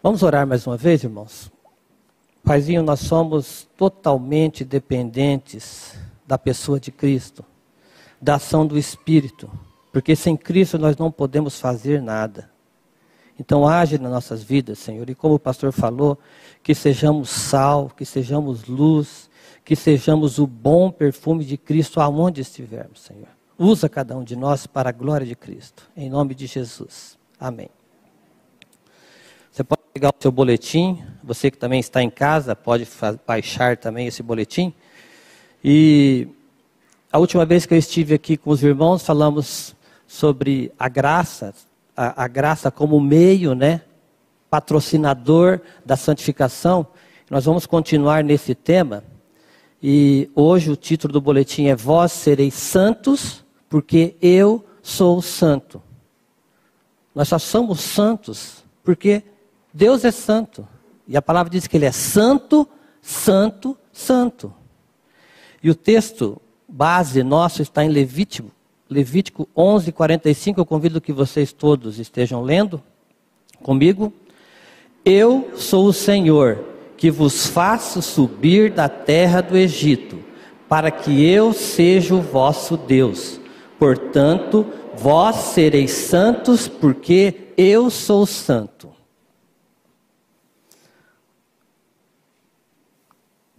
[0.00, 1.50] Vamos orar mais uma vez, irmãos?
[2.44, 7.44] Paizinho, nós somos totalmente dependentes da pessoa de Cristo,
[8.22, 9.50] da ação do Espírito,
[9.92, 12.48] porque sem Cristo nós não podemos fazer nada.
[13.40, 16.16] Então, age nas nossas vidas, Senhor, e como o pastor falou,
[16.62, 19.28] que sejamos sal, que sejamos luz,
[19.64, 23.28] que sejamos o bom perfume de Cristo aonde estivermos, Senhor.
[23.58, 25.90] Usa cada um de nós para a glória de Cristo.
[25.96, 27.18] Em nome de Jesus.
[27.38, 27.68] Amém.
[29.58, 32.86] Você pode pegar o seu boletim, você que também está em casa, pode
[33.26, 34.72] baixar também esse boletim.
[35.64, 36.28] E
[37.10, 39.74] a última vez que eu estive aqui com os irmãos, falamos
[40.06, 41.52] sobre a graça,
[41.96, 43.82] a, a graça como meio, né,
[44.48, 46.86] patrocinador da santificação.
[47.28, 49.02] Nós vamos continuar nesse tema.
[49.82, 55.82] E hoje o título do boletim é Vós sereis santos, porque eu sou santo.
[57.12, 59.24] Nós só somos santos porque
[59.72, 60.66] Deus é santo.
[61.06, 62.68] E a palavra diz que Ele é santo,
[63.00, 64.52] santo, santo.
[65.62, 68.50] E o texto base nosso está em Levítico,
[68.88, 70.60] Levítico 11, 45.
[70.60, 72.82] Eu convido que vocês todos estejam lendo
[73.62, 74.12] comigo.
[75.04, 76.64] Eu sou o Senhor
[76.96, 80.18] que vos faço subir da terra do Egito,
[80.68, 83.40] para que eu seja o vosso Deus.
[83.78, 84.66] Portanto,
[84.96, 88.87] vós sereis santos, porque eu sou santo.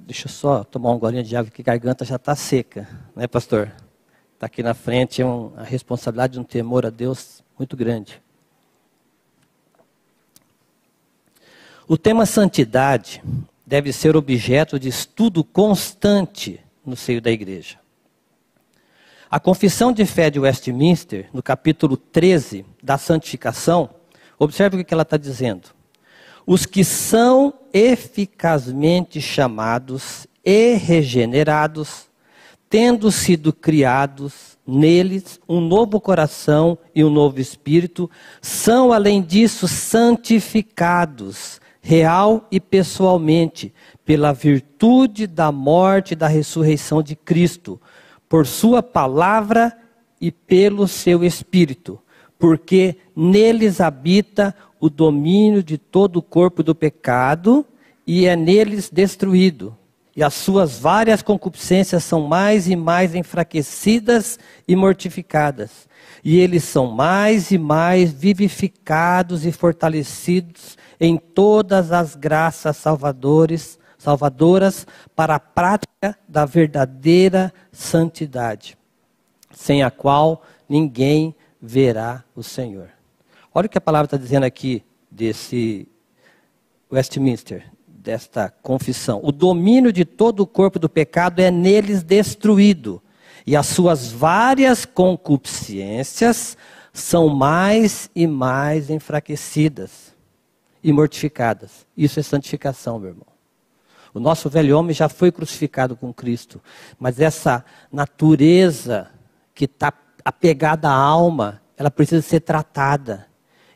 [0.09, 3.27] Deixa eu só tomar um golinho de água, que a garganta já está seca, né,
[3.27, 3.71] pastor?
[4.33, 8.19] Está aqui na frente é um, a responsabilidade de um temor a Deus muito grande.
[11.88, 13.21] O tema santidade
[13.63, 17.77] deve ser objeto de estudo constante no seio da igreja.
[19.29, 23.91] A Confissão de Fé de Westminster, no capítulo 13 da santificação,
[24.39, 25.69] observe o que ela está dizendo
[26.50, 32.09] os que são eficazmente chamados e regenerados,
[32.67, 38.09] tendo sido criados neles um novo coração e um novo espírito,
[38.41, 43.72] são, além disso, santificados, real e pessoalmente,
[44.03, 47.79] pela virtude da morte e da ressurreição de Cristo,
[48.28, 49.78] por Sua palavra
[50.19, 52.00] e pelo seu Espírito,
[52.40, 57.66] porque neles habita o domínio de todo o corpo do pecado
[58.06, 59.75] e é neles destruído.
[60.16, 65.88] E as suas várias concupiscências são mais e mais enfraquecidas e mortificadas.
[66.23, 74.85] E eles são mais e mais vivificados e fortalecidos em todas as graças salvadores, salvadoras
[75.16, 78.78] para a prática da verdadeira santidade,
[79.53, 82.98] sem a qual ninguém verá o Senhor.
[83.53, 85.87] Olha o que a palavra está dizendo aqui desse
[86.91, 89.19] Westminster, desta confissão.
[89.23, 93.01] O domínio de todo o corpo do pecado é neles destruído,
[93.45, 96.57] e as suas várias concupiscências
[96.93, 100.16] são mais e mais enfraquecidas
[100.83, 101.87] e mortificadas.
[101.95, 103.27] Isso é santificação, meu irmão.
[104.13, 106.61] O nosso velho homem já foi crucificado com Cristo,
[106.99, 109.09] mas essa natureza
[109.53, 109.93] que está
[110.25, 113.28] apegada à alma, ela precisa ser tratada.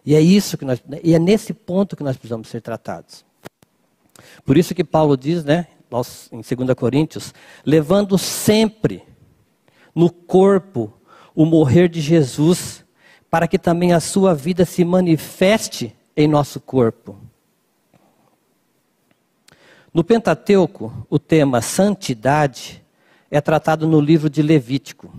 [0.05, 3.25] E é isso que nós, e é nesse ponto que nós precisamos ser tratados.
[4.45, 5.67] Por isso que Paulo diz, né,
[6.31, 7.33] em 2 Coríntios,
[7.65, 9.03] levando sempre
[9.93, 10.93] no corpo
[11.35, 12.83] o morrer de Jesus,
[13.29, 17.17] para que também a sua vida se manifeste em nosso corpo.
[19.93, 22.83] No Pentateuco, o tema santidade
[23.29, 25.13] é tratado no livro de Levítico.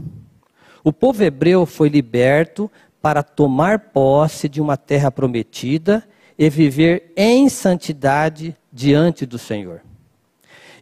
[0.82, 2.70] O povo hebreu foi liberto
[3.04, 9.82] para tomar posse de uma terra prometida e viver em santidade diante do Senhor.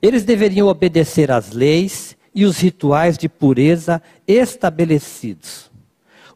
[0.00, 5.68] Eles deveriam obedecer às leis e os rituais de pureza estabelecidos.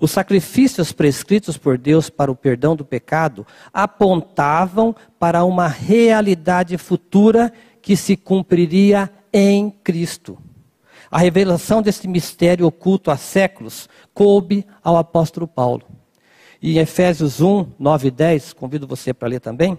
[0.01, 7.53] Os sacrifícios prescritos por Deus para o perdão do pecado apontavam para uma realidade futura
[7.81, 10.37] que se cumpriria em Cristo.
[11.11, 15.85] A revelação desse mistério oculto há séculos coube ao apóstolo Paulo.
[16.61, 19.79] E em Efésios 1, 9 e 10, convido você para ler também.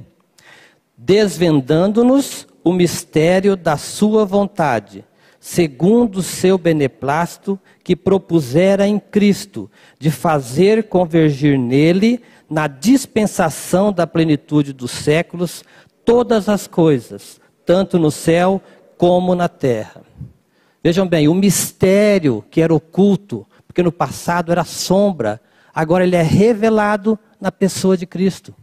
[0.98, 5.06] Desvendando-nos o mistério da sua vontade,
[5.40, 9.70] segundo o seu beneplácito, que propusera em Cristo,
[10.00, 15.64] de fazer convergir nele, na dispensação da plenitude dos séculos,
[16.06, 18.62] todas as coisas, tanto no céu
[18.98, 20.02] como na terra.
[20.88, 25.42] Vejam bem, o mistério que era oculto, porque no passado era sombra,
[25.76, 28.56] agora ele é revelado na pessoa de Cristo.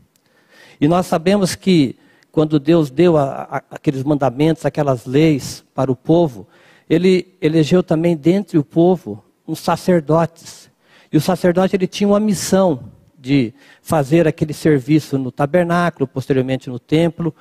[0.80, 1.98] E nós sabemos que
[2.32, 6.48] quando Deus deu a, a, aqueles mandamentos, aquelas leis para o povo,
[6.88, 10.70] ele elegeu também dentre o povo uns sacerdotes.
[11.12, 12.84] E o sacerdote ele tinha uma missão
[13.18, 17.34] de fazer aquele serviço no tabernáculo, posteriormente no templo,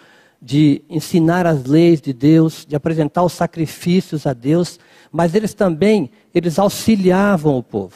[0.46, 4.78] de ensinar as leis de Deus, de apresentar os sacrifícios a Deus,
[5.10, 7.96] mas eles também, eles auxiliavam o povo.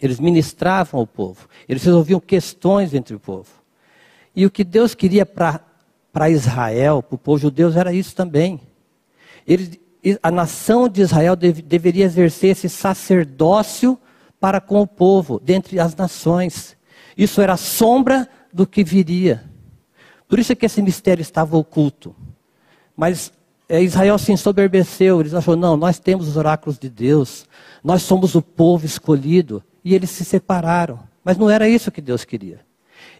[0.00, 1.48] Eles ministravam o povo.
[1.68, 3.48] Eles resolviam questões entre o povo.
[4.34, 8.60] E o que Deus queria para Israel, para o povo judeu, era isso também.
[10.22, 13.98] A nação de Israel deve, deveria exercer esse sacerdócio
[14.38, 16.76] para com o povo, dentre as nações.
[17.18, 19.49] Isso era sombra do que viria.
[20.30, 22.14] Por isso é que esse mistério estava oculto.
[22.96, 23.32] Mas
[23.68, 27.46] é, Israel se ensoberbeceu, eles acharam, não, nós temos os oráculos de Deus,
[27.82, 31.00] nós somos o povo escolhido, e eles se separaram.
[31.24, 32.60] Mas não era isso que Deus queria.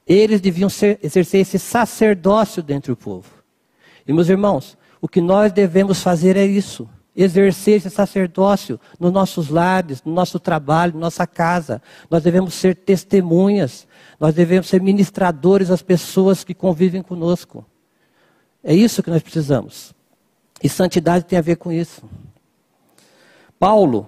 [0.07, 3.29] Eles deviam ser, exercer esse sacerdócio dentro do povo.
[4.07, 6.89] E meus irmãos, o que nós devemos fazer é isso:
[7.23, 11.83] exercer esse sacerdócio nos nossos lares, no nosso trabalho, na nossa casa.
[12.11, 13.87] Nós devemos ser testemunhas,
[14.19, 17.65] nós devemos ser ministradores às pessoas que convivem conosco.
[18.63, 19.95] É isso que nós precisamos.
[20.63, 22.03] E santidade tem a ver com isso.
[23.59, 24.07] Paulo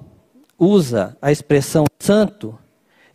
[0.59, 2.59] usa a expressão santo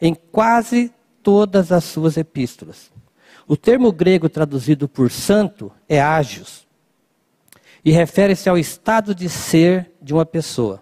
[0.01, 2.91] em quase todas as suas epístolas.
[3.47, 6.66] O termo grego traduzido por santo é ágios
[7.87, 10.81] e refere-se ao estado de ser de uma pessoa.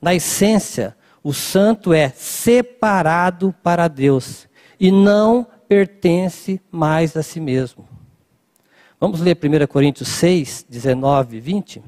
[0.00, 4.46] Na essência, o santo é separado para Deus
[4.78, 7.88] e não pertence mais a si mesmo.
[9.00, 11.82] Vamos ler 1 Coríntios 6, 19 e 20?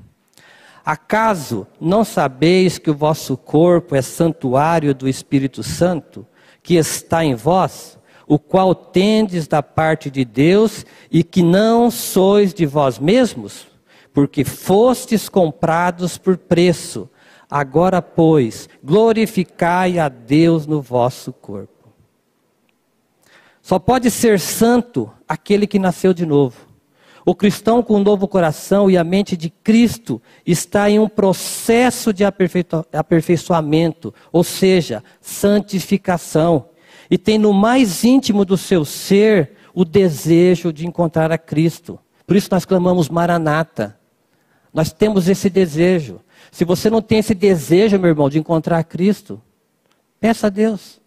[0.85, 6.27] Acaso não sabeis que o vosso corpo é santuário do Espírito Santo,
[6.61, 7.97] que está em vós,
[8.27, 13.73] o qual tendes da parte de Deus e que não sois de vós mesmos,
[14.15, 17.11] porque fostes comprados por preço.
[17.51, 21.73] Agora, pois, glorificai a Deus no vosso corpo.
[23.61, 26.57] Só pode ser santo aquele que nasceu de novo.
[27.27, 32.13] O cristão com um novo coração e a mente de Cristo está em um processo
[32.13, 32.23] de
[32.93, 36.69] aperfeiçoamento, ou seja, santificação.
[37.11, 41.99] E tem no mais íntimo do seu ser o desejo de encontrar a Cristo.
[42.27, 44.04] Por isso nós clamamos Maranata.
[44.75, 46.21] Nós temos esse desejo.
[46.51, 49.41] Se você não tem esse desejo, meu irmão, de encontrar Cristo,
[50.19, 51.01] peça a Deus.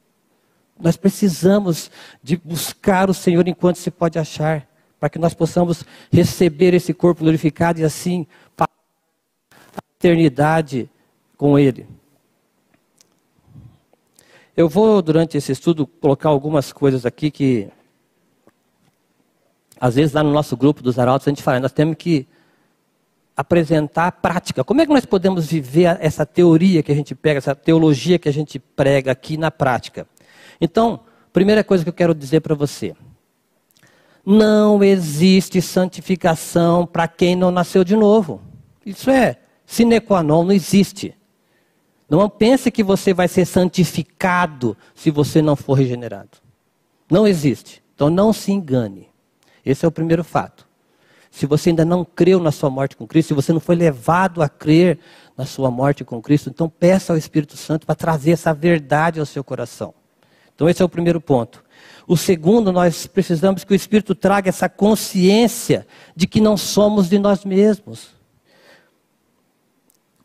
[0.80, 1.92] Nós precisamos
[2.24, 4.66] de buscar o Senhor enquanto se pode achar
[5.00, 8.26] para que nós possamos receber esse corpo glorificado e assim
[8.56, 8.72] passar
[9.52, 10.90] a eternidade
[11.36, 11.88] com Ele.
[14.56, 17.70] Eu vou, durante esse estudo, colocar algumas coisas aqui que,
[19.80, 22.28] às vezes, lá no nosso grupo dos arautos, a gente fala, nós temos que
[23.38, 24.64] apresentar a prática.
[24.64, 28.28] Como é que nós podemos viver essa teoria que a gente pega, essa teologia que
[28.28, 30.08] a gente prega aqui na prática?
[30.60, 31.02] Então,
[31.32, 32.96] primeira coisa que eu quero dizer para você.
[34.26, 38.42] Não existe santificação para quem não nasceu de novo.
[38.84, 41.14] Isso é sine qua non, não existe.
[42.10, 46.40] Não pense que você vai ser santificado se você não for regenerado.
[47.10, 47.84] Não existe.
[47.94, 49.10] Então não se engane.
[49.66, 50.67] Esse é o primeiro fato.
[51.38, 54.42] Se você ainda não creu na sua morte com Cristo, se você não foi levado
[54.42, 54.98] a crer
[55.38, 59.26] na sua morte com Cristo, então peça ao Espírito Santo para trazer essa verdade ao
[59.26, 59.94] seu coração.
[60.56, 61.64] Então esse é o primeiro ponto.
[62.08, 67.20] O segundo, nós precisamos que o Espírito traga essa consciência de que não somos de
[67.20, 68.16] nós mesmos.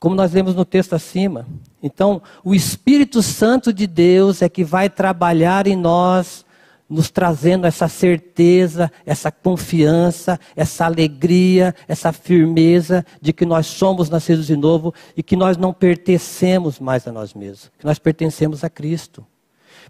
[0.00, 1.46] Como nós lemos no texto acima.
[1.82, 6.46] Então, o Espírito Santo de Deus é que vai trabalhar em nós,
[6.92, 14.46] nos trazendo essa certeza, essa confiança, essa alegria, essa firmeza de que nós somos nascidos
[14.46, 18.68] de novo e que nós não pertencemos mais a nós mesmos, que nós pertencemos a
[18.68, 19.26] Cristo.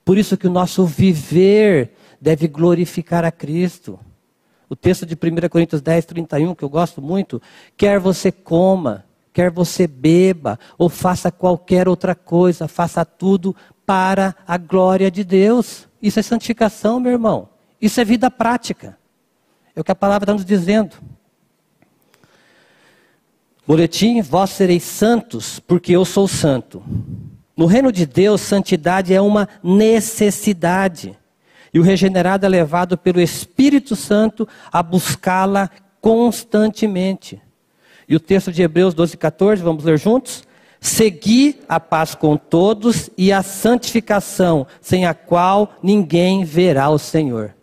[0.04, 3.98] Por isso que o nosso viver deve glorificar a Cristo.
[4.70, 7.42] O texto de 1 Coríntios 10, 31, que eu gosto muito,
[7.76, 13.54] quer você coma, quer você beba, ou faça qualquer outra coisa, faça tudo
[13.84, 15.88] para a glória de Deus.
[16.02, 17.48] Isso é santificação, meu irmão.
[17.80, 18.98] Isso é vida prática.
[19.74, 20.96] É o que a palavra está nos dizendo.
[23.64, 26.82] Boletim, vós sereis santos, porque eu sou santo.
[27.56, 31.16] No reino de Deus, santidade é uma necessidade.
[31.72, 37.40] E o regenerado é levado pelo Espírito Santo a buscá-la constantemente.
[38.08, 40.42] E o texto de Hebreus 12, 14, vamos ler juntos?
[40.84, 47.54] Segui a paz com todos e a santificação, sem a qual ninguém verá o Senhor.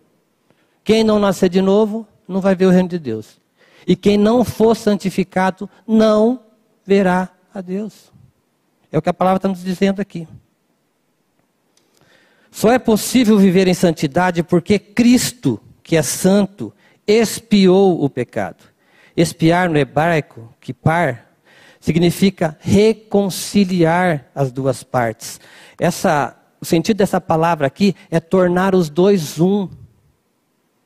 [0.85, 3.37] Quem não nascer de novo, não vai ver o reino de Deus.
[3.85, 6.39] E quem não for santificado, não
[6.85, 8.09] verá a Deus.
[8.89, 10.25] É o que a palavra está nos dizendo aqui.
[12.49, 16.73] Só é possível viver em santidade porque Cristo, que é santo,
[17.05, 18.63] expiou o pecado.
[19.17, 21.28] Expiar no hebraico, kipar,
[21.79, 25.39] significa reconciliar as duas partes.
[25.79, 29.69] Essa, o sentido dessa palavra aqui é tornar os dois um.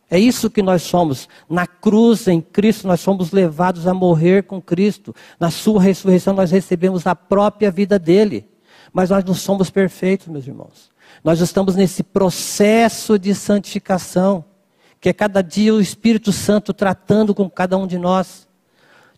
[0.10, 1.28] É isso que nós somos.
[1.50, 5.16] Na cruz, em Cristo, nós somos levados a morrer com Cristo.
[5.40, 8.48] Na Sua ressurreição, nós recebemos a própria vida dele.
[8.92, 10.92] Mas nós não somos perfeitos, meus irmãos.
[11.24, 14.46] Nós estamos nesse processo de santificação,
[15.02, 18.48] que é cada dia o Espírito Santo tratando com cada um de nós,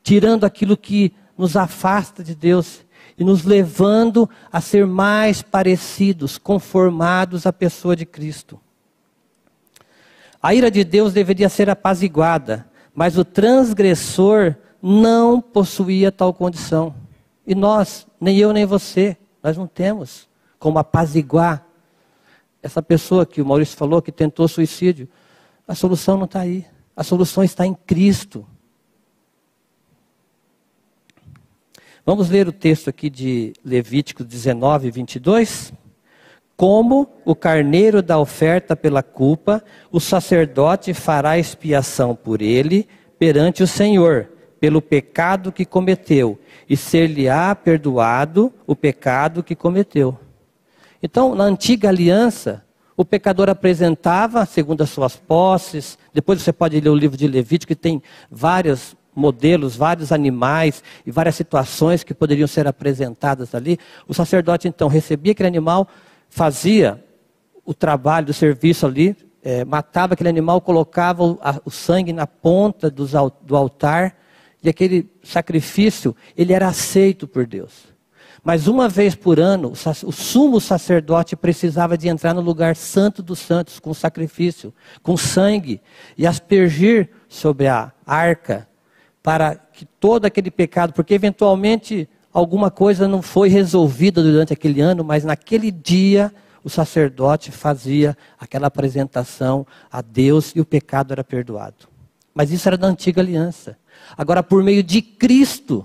[0.02, 2.86] tirando aquilo que nos afasta de Deus
[3.18, 8.60] e nos levando a ser mais parecidos, conformados à pessoa de Cristo.
[10.42, 16.94] A ira de Deus deveria ser apaziguada, mas o transgressor não possuía tal condição.
[17.48, 20.28] E nós, nem eu nem você, nós não temos
[20.60, 21.66] como apaziguar
[22.62, 25.08] essa pessoa que o Maurício falou que tentou suicídio.
[25.68, 26.66] A solução não está aí.
[26.96, 28.46] A solução está em Cristo.
[32.06, 35.74] Vamos ler o texto aqui de Levítico 19, 22
[36.56, 42.88] como o carneiro da oferta pela culpa, o sacerdote fará expiação por ele
[43.20, 50.18] perante o Senhor, pelo pecado que cometeu, e ser-lhe-á perdoado o pecado que cometeu.
[51.04, 52.64] Então, na antiga aliança,
[52.96, 57.74] o pecador apresentava, segundo as suas posses, depois você pode ler o livro de Levítico,
[57.74, 63.80] que tem vários modelos, vários animais e várias situações que poderiam ser apresentadas ali.
[64.08, 65.88] O sacerdote, então, recebia aquele animal,
[66.30, 67.04] fazia
[67.64, 72.28] o trabalho do serviço ali, é, matava aquele animal, colocava o, a, o sangue na
[72.28, 74.18] ponta dos, do altar,
[74.62, 77.96] e aquele sacrifício, ele era aceito por Deus.
[78.44, 83.40] Mas uma vez por ano, o, sumo sacerdote precisava de entrar no lugar santo dos
[83.40, 85.82] santos com sacrifício, com sangue,
[86.16, 88.68] e aspergir sobre a arca,
[89.26, 95.04] para que todo aquele pecado, porque eventualmente alguma coisa não foi resolvida durante aquele ano,
[95.04, 96.32] mas naquele dia
[96.64, 101.88] o sacerdote fazia aquela apresentação a Deus e o pecado era perdoado.
[102.36, 103.80] Mas isso era da antiga aliança.
[104.16, 105.84] Agora, por meio de Cristo,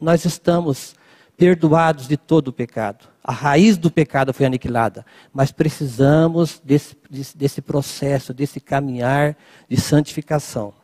[0.00, 0.96] nós estamos
[1.36, 3.06] perdoados de todo o pecado.
[3.22, 6.96] A raiz do pecado foi aniquilada, mas precisamos desse,
[7.36, 9.36] desse processo, desse caminhar
[9.68, 10.81] de santificação.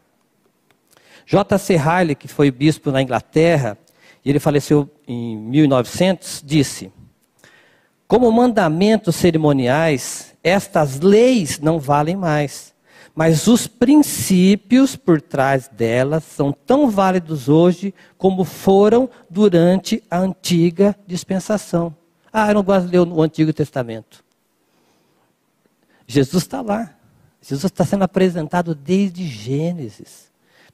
[1.31, 1.77] J.C.
[1.77, 3.77] Riley, que foi bispo na Inglaterra,
[4.25, 6.91] e ele faleceu em 1900, disse:
[8.07, 12.75] Como mandamentos cerimoniais, estas leis não valem mais,
[13.15, 20.97] mas os princípios por trás delas são tão válidos hoje como foram durante a antiga
[21.07, 21.95] dispensação.
[22.33, 24.25] Ah, eu não gosto de ler o Antigo Testamento.
[26.07, 26.95] Jesus está lá.
[27.43, 30.28] Jesus está sendo apresentado desde Gênesis.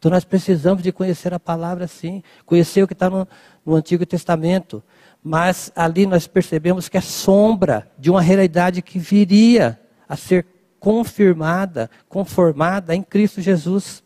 [0.04, 3.26] Então nós precisamos de conhecer a palavra sim, conhecer o que está no,
[3.64, 4.82] no Antigo Testamento.
[5.22, 10.44] Mas ali nós percebemos que é sombra de uma realidade que viria a ser
[10.78, 14.04] confirmada, conformada em Cristo Jesus.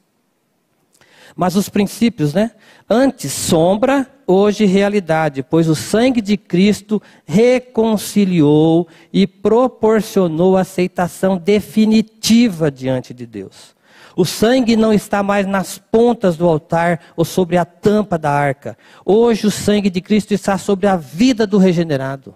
[1.34, 2.52] Mas os princípios, né?
[2.88, 13.12] Antes sombra, hoje realidade, pois o sangue de Cristo reconciliou e proporcionou aceitação definitiva diante
[13.12, 13.76] de Deus.
[14.18, 18.76] O sangue não está mais nas pontas do altar ou sobre a tampa da arca.
[19.04, 22.34] Hoje o sangue de Cristo está sobre a vida do regenerado.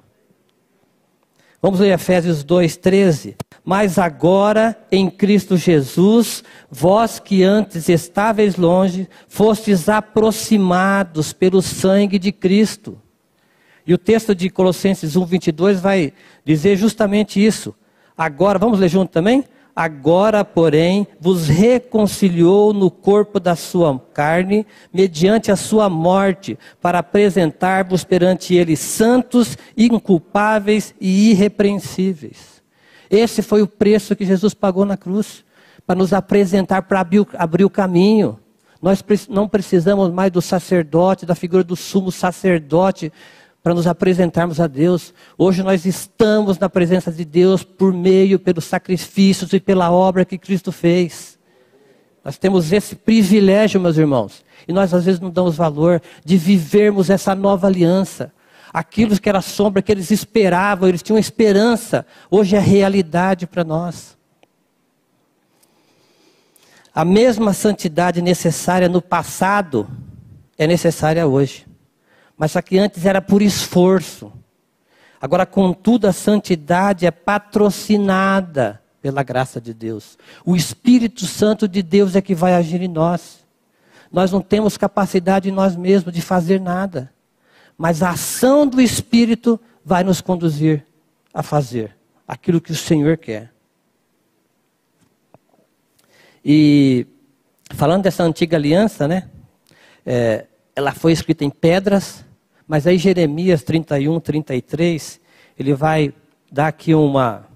[1.61, 3.35] Vamos ler Efésios 2:13.
[3.65, 12.31] Mas agora em Cristo Jesus, vós que antes estáveis longe, fostes aproximados pelo sangue de
[12.31, 12.97] Cristo.
[13.85, 16.12] E o texto de Colossenses 1:22 vai
[16.45, 17.75] dizer justamente isso.
[18.17, 19.45] Agora, vamos ler junto também?
[19.75, 28.05] Agora, porém, vos reconciliou no corpo da sua carne, mediante a sua morte, para apresentar-vos
[28.05, 32.62] perante ele santos, inculpáveis e irrepreensíveis.
[33.11, 35.43] Esse foi o preço que Jesus pagou na cruz,
[35.87, 38.38] para nos apresentar, para abrir, abrir o caminho.
[38.81, 43.11] Nós não precisamos mais do sacerdote, da figura do sumo sacerdote,
[43.62, 45.14] para nos apresentarmos a Deus.
[45.38, 50.37] Hoje nós estamos na presença de Deus por meio, pelos sacrifícios e pela obra que
[50.37, 51.38] Cristo fez.
[52.25, 57.11] Nós temos esse privilégio, meus irmãos, e nós às vezes não damos valor de vivermos
[57.11, 58.33] essa nova aliança.
[58.73, 64.16] Aquilo que era sombra que eles esperavam, eles tinham esperança, hoje é realidade para nós.
[66.95, 69.88] A mesma santidade necessária no passado
[70.59, 71.72] é necessária hoje.
[72.42, 74.32] Mas só que antes era por esforço.
[75.20, 80.18] Agora, contudo, a santidade é patrocinada pela graça de Deus.
[80.44, 83.46] O Espírito Santo de Deus é que vai agir em nós.
[84.11, 87.12] Nós não temos capacidade em nós mesmos de fazer nada.
[87.78, 90.84] Mas a ação do Espírito vai nos conduzir
[91.32, 91.96] a fazer
[92.26, 93.52] aquilo que o Senhor quer.
[96.44, 97.06] E
[97.70, 99.30] falando dessa antiga aliança, né?
[100.04, 102.25] É, ela foi escrita em pedras,
[102.73, 105.21] mas aí Jeremias 31, 33,
[105.59, 106.11] ele vai
[106.50, 107.47] dar aqui uma,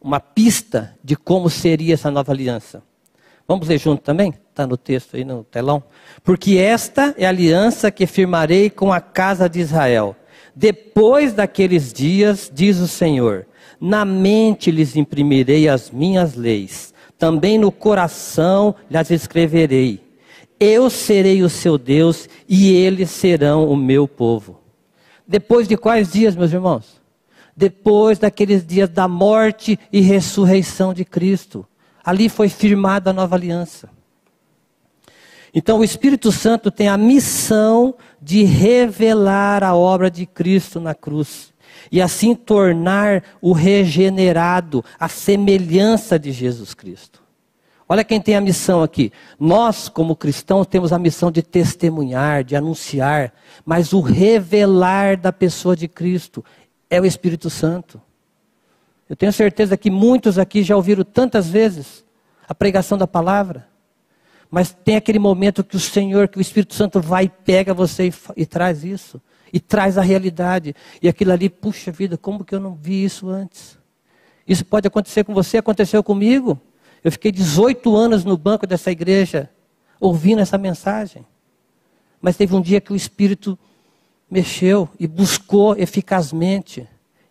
[0.00, 2.82] uma pista de como seria essa nova aliança.
[3.46, 4.34] Vamos ler junto também?
[4.50, 5.84] Está no texto aí no telão.
[6.24, 10.16] Porque esta é a aliança que firmarei com a casa de Israel.
[10.52, 13.46] Depois daqueles dias, diz o Senhor,
[13.80, 20.05] na mente lhes imprimirei as minhas leis também no coração lhes escreverei.
[20.58, 24.60] Eu serei o seu Deus e eles serão o meu povo.
[25.26, 27.00] Depois de quais dias, meus irmãos?
[27.56, 31.66] Depois daqueles dias da morte e ressurreição de Cristo.
[32.04, 33.90] Ali foi firmada a nova aliança.
[35.52, 41.54] Então, o Espírito Santo tem a missão de revelar a obra de Cristo na cruz
[41.90, 47.22] e assim tornar o regenerado a semelhança de Jesus Cristo.
[47.88, 49.12] Olha quem tem a missão aqui.
[49.38, 53.32] Nós, como cristãos, temos a missão de testemunhar, de anunciar,
[53.64, 56.44] mas o revelar da pessoa de Cristo
[56.90, 58.00] é o Espírito Santo.
[59.08, 62.04] Eu tenho certeza que muitos aqui já ouviram tantas vezes
[62.48, 63.68] a pregação da palavra,
[64.50, 68.08] mas tem aquele momento que o Senhor, que o Espírito Santo vai e pega você
[68.08, 69.20] e, e traz isso
[69.52, 70.74] e traz a realidade.
[71.00, 73.78] E aquilo ali, puxa vida, como que eu não vi isso antes?
[74.46, 76.60] Isso pode acontecer com você, aconteceu comigo.
[77.06, 79.48] Eu fiquei 18 anos no banco dessa igreja,
[80.00, 81.24] ouvindo essa mensagem.
[82.20, 83.56] Mas teve um dia que o Espírito
[84.28, 86.84] mexeu e buscou eficazmente.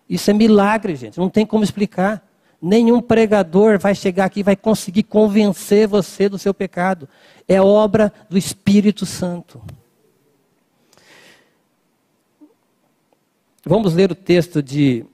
[0.07, 2.25] Isso é milagre, gente, não tem como explicar.
[2.61, 7.09] Nenhum pregador vai chegar aqui e vai conseguir convencer você do seu pecado.
[7.45, 9.61] É obra do Espírito Santo.
[13.65, 15.05] Vamos ler o texto de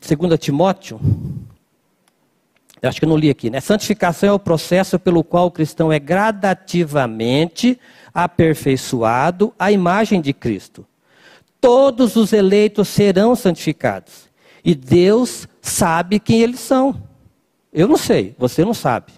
[0.00, 0.98] 2 Timóteo.
[2.80, 3.60] Eu acho que eu não li aqui, né?
[3.60, 7.78] Santificação é o processo pelo qual o cristão é gradativamente
[8.14, 10.86] aperfeiçoado à imagem de Cristo.
[11.60, 14.28] Todos os eleitos serão santificados.
[14.64, 17.02] E Deus sabe quem eles são.
[17.72, 19.12] Eu não sei, você não sabe.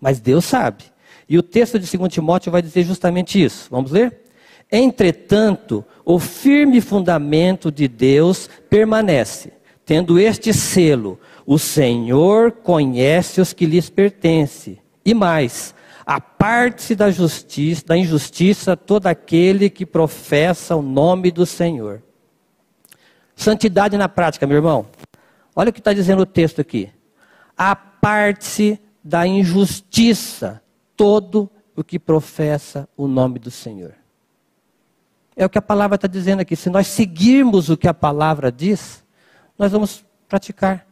[0.00, 0.84] Mas Deus sabe.
[1.28, 3.68] E o texto de 2 Timóteo vai dizer justamente isso.
[3.70, 4.22] Vamos ler?
[4.70, 9.52] Entretanto, o firme fundamento de Deus permanece,
[9.84, 11.18] tendo este selo:
[11.50, 14.78] o Senhor conhece os que lhes pertencem.
[15.02, 22.02] E mais, aparte-se da justiça, da injustiça todo aquele que professa o nome do Senhor.
[23.34, 24.88] Santidade na prática, meu irmão.
[25.56, 26.92] Olha o que está dizendo o texto aqui.
[27.56, 30.62] Aparte-se da injustiça
[30.94, 33.94] todo o que professa o nome do Senhor.
[35.34, 36.54] É o que a palavra está dizendo aqui.
[36.54, 39.02] Se nós seguirmos o que a palavra diz,
[39.58, 40.87] nós vamos praticar.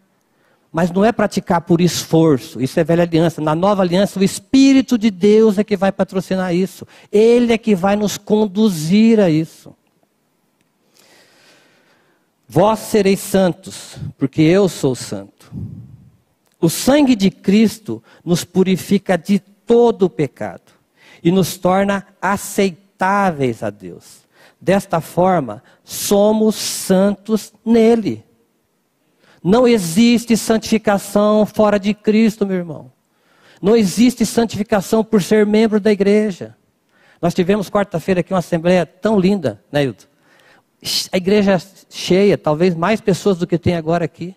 [0.77, 3.41] Mas não é praticar por esforço, isso é velha aliança.
[3.41, 6.87] Na nova aliança, o Espírito de Deus é que vai patrocinar isso.
[7.11, 9.75] Ele é que vai nos conduzir a isso.
[12.47, 15.51] Vós sereis santos, porque eu sou santo.
[16.61, 20.75] O sangue de Cristo nos purifica de todo o pecado
[21.25, 24.27] e nos torna aceitáveis a Deus.
[24.61, 28.26] Desta forma, somos santos nele.
[29.49, 32.91] Não existe santificação fora de Cristo, meu irmão.
[33.63, 36.57] Não existe santificação por ser membro da igreja.
[37.23, 40.07] Nós tivemos quarta-feira aqui uma assembleia tão linda, né, Hilton?
[41.13, 44.35] A igreja cheia, talvez mais pessoas do que tem agora aqui.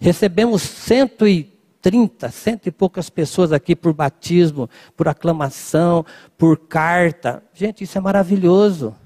[0.00, 6.02] Recebemos 130, cento e poucas pessoas aqui por batismo, por aclamação,
[6.38, 7.42] por carta.
[7.52, 8.96] Gente, isso é maravilhoso.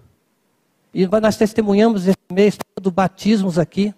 [0.94, 3.92] E nós testemunhamos esse mês todo batismos aqui.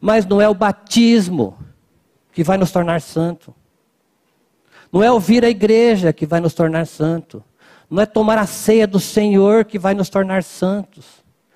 [0.00, 1.56] Mas não é o batismo
[2.32, 3.54] que vai nos tornar santo.
[4.92, 7.44] Não é ouvir a igreja que vai nos tornar santo.
[7.88, 11.04] Não é tomar a ceia do Senhor que vai nos tornar santos.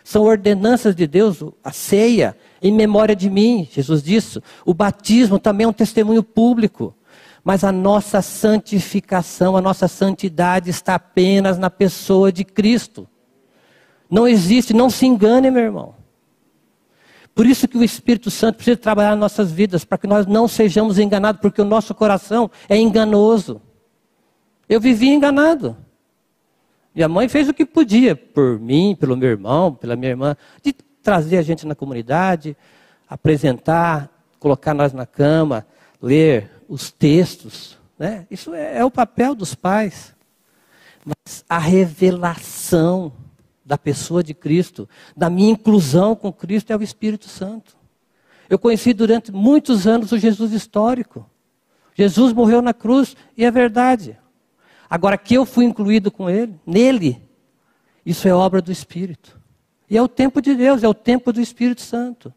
[0.03, 4.41] São ordenanças de Deus, a ceia, em memória de mim, Jesus disse.
[4.65, 6.95] O batismo também é um testemunho público.
[7.43, 13.07] Mas a nossa santificação, a nossa santidade está apenas na pessoa de Cristo.
[14.11, 15.95] Não existe, não se engane, meu irmão.
[17.35, 20.99] Por isso que o Espírito Santo precisa trabalhar nossas vidas, para que nós não sejamos
[20.99, 23.61] enganados, porque o nosso coração é enganoso.
[24.69, 25.77] Eu vivi enganado.
[26.95, 30.37] E a mãe fez o que podia por mim, pelo meu irmão, pela minha irmã,
[30.63, 32.57] de trazer a gente na comunidade,
[33.09, 35.67] apresentar, colocar nós na cama,
[36.01, 37.77] ler os textos.
[37.99, 38.27] Né?
[38.31, 40.15] Isso é, é o papel dos pais.
[41.05, 43.13] Mas a revelação
[43.65, 47.77] da pessoa de Cristo, da minha inclusão com Cristo, é o Espírito Santo.
[48.49, 51.29] Eu conheci durante muitos anos o Jesus histórico.
[51.95, 54.19] Jesus morreu na cruz e é verdade.
[54.91, 57.23] Agora que eu fui incluído com ele, nele,
[58.05, 59.41] isso é obra do Espírito.
[59.89, 62.33] E é o tempo de Deus, é o tempo do Espírito Santo.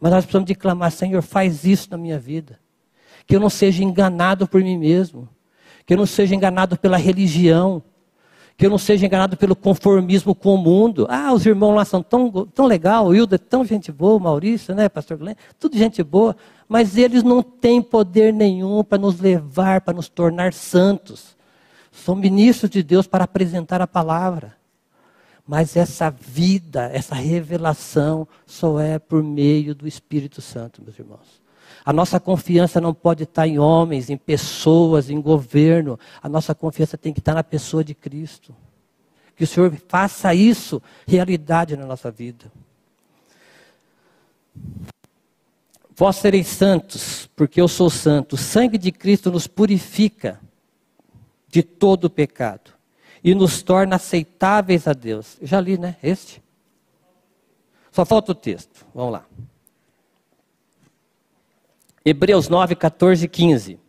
[0.00, 2.58] Mas nós precisamos de clamar, Senhor, faz isso na minha vida.
[3.26, 5.28] Que eu não seja enganado por mim mesmo.
[5.84, 7.82] Que eu não seja enganado pela religião
[8.56, 11.06] que eu não seja enganado pelo conformismo com o mundo.
[11.10, 14.20] Ah, os irmãos lá são tão, tão legal, o Hilda é tão gente boa, o
[14.20, 16.34] Maurício, né, pastor Glenn, tudo gente boa,
[16.68, 21.36] mas eles não têm poder nenhum para nos levar, para nos tornar santos.
[21.92, 24.56] São ministros de Deus para apresentar a palavra.
[25.46, 31.45] Mas essa vida, essa revelação, só é por meio do Espírito Santo, meus irmãos.
[31.86, 35.96] A nossa confiança não pode estar em homens, em pessoas, em governo.
[36.20, 38.52] A nossa confiança tem que estar na pessoa de Cristo.
[39.36, 42.50] Que o Senhor faça isso realidade na nossa vida.
[45.94, 48.32] Vós sereis santos, porque eu sou santo.
[48.32, 50.40] O sangue de Cristo nos purifica
[51.46, 52.72] de todo pecado
[53.22, 55.36] e nos torna aceitáveis a Deus.
[55.40, 55.96] Eu já li, né?
[56.02, 56.42] Este?
[57.92, 58.84] Só falta o texto.
[58.92, 59.24] Vamos lá.
[62.08, 63.80] Hebreus 9, 14 e 15.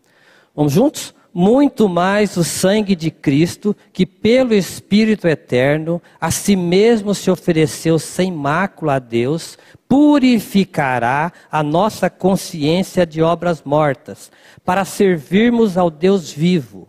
[0.55, 1.13] Vamos juntos?
[1.31, 7.99] Muito mais o sangue de Cristo, que pelo Espírito eterno a si mesmo se ofereceu
[7.99, 9.55] sem mácula a Deus,
[9.87, 14.31] purificará a nossa consciência de obras mortas,
[14.65, 16.87] para servirmos ao Deus vivo.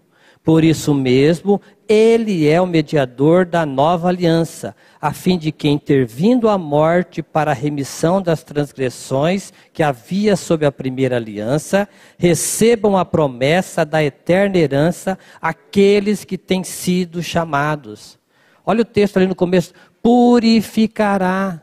[0.48, 6.48] Por isso mesmo, ele é o mediador da nova aliança, a fim de que, intervindo
[6.48, 13.04] a morte para a remissão das transgressões que havia sob a primeira aliança, recebam a
[13.04, 18.18] promessa da eterna herança aqueles que têm sido chamados.
[18.64, 21.60] Olha o texto ali no começo: purificará.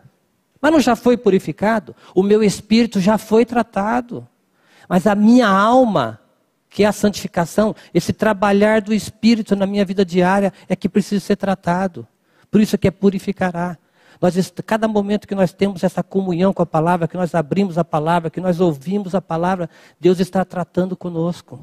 [0.61, 1.95] Mas não já foi purificado?
[2.13, 4.27] O meu espírito já foi tratado.
[4.87, 6.19] Mas a minha alma,
[6.75, 11.23] que é a santificação, esse trabalhar do espírito na minha vida diária, é que precisa
[11.23, 12.05] ser tratado.
[12.51, 13.77] Por isso que é purificará.
[14.19, 17.85] Nós, cada momento que nós temos essa comunhão com a palavra, que nós abrimos a
[17.85, 21.61] palavra, que nós ouvimos a palavra, Deus está tratando conosco.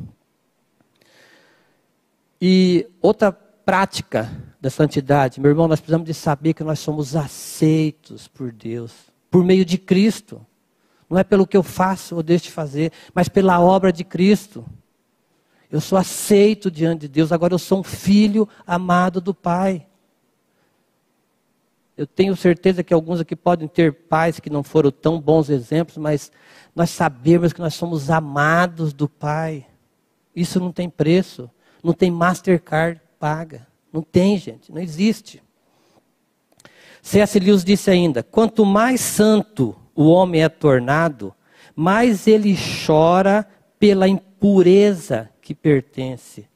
[2.40, 4.30] E outra prática
[4.62, 8.94] da santidade, meu irmão, nós precisamos de saber que nós somos aceitos por Deus,
[9.30, 10.40] por meio de Cristo.
[11.06, 14.64] Não é pelo que eu faço ou deixo de fazer, mas pela obra de Cristo.
[15.72, 19.86] Eu sou aceito diante de Deus, agora eu sou um filho amado do Pai.
[21.96, 25.96] Eu tenho certeza que alguns aqui podem ter pais que não foram tão bons exemplos,
[25.96, 26.30] mas
[26.76, 29.66] nós sabemos que nós somos amados do Pai.
[30.36, 31.50] Isso não tem preço,
[31.82, 33.66] não tem Mastercard paga.
[33.90, 35.42] Não tem, gente, não existe.
[37.00, 37.38] C.S.
[37.38, 41.34] Lewis disse ainda: quanto mais santo o homem é tornado,
[41.74, 42.54] mais ele
[42.86, 46.48] chora pela impureza que pertence,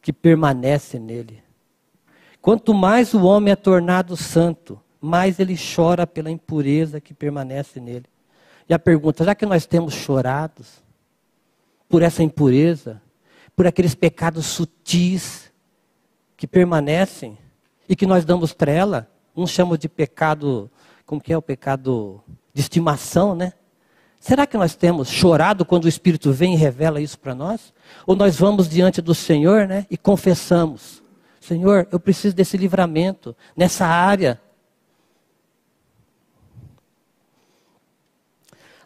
[0.00, 1.42] que permanece nele.
[2.40, 8.04] Quanto mais o homem é tornado santo, mais ele chora pela impureza que permanece nele.
[8.68, 10.82] E a pergunta: já que nós temos chorados
[11.88, 13.00] por essa impureza,
[13.56, 15.50] por aqueles pecados sutis
[16.36, 17.38] que permanecem
[17.88, 20.70] e que nós damos trela, uns chamam de pecado,
[21.06, 22.20] como que é o pecado
[22.52, 23.54] de estimação, né?
[24.22, 27.74] Será que nós temos chorado quando o Espírito vem e revela isso para nós?
[28.06, 31.02] Ou nós vamos diante do Senhor, né, e confessamos?
[31.40, 34.40] Senhor, eu preciso desse livramento nessa área.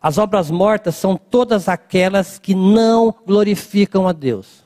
[0.01, 4.65] As obras mortas são todas aquelas que não glorificam a Deus.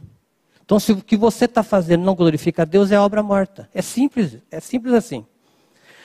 [0.64, 3.68] Então, se o que você está fazendo não glorifica a Deus, é obra morta.
[3.74, 5.26] É simples, é simples assim.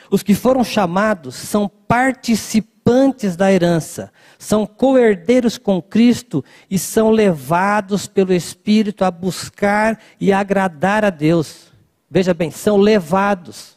[0.09, 8.07] Os que foram chamados são participantes da herança, são co-herdeiros com Cristo e são levados
[8.07, 11.73] pelo Espírito a buscar e agradar a Deus.
[12.09, 13.75] Veja bem, são levados.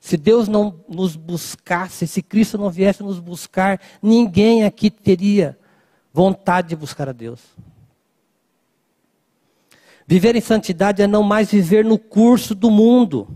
[0.00, 5.58] Se Deus não nos buscasse, se Cristo não viesse nos buscar, ninguém aqui teria
[6.12, 7.40] vontade de buscar a Deus.
[10.06, 13.26] Viver em santidade é não mais viver no curso do mundo.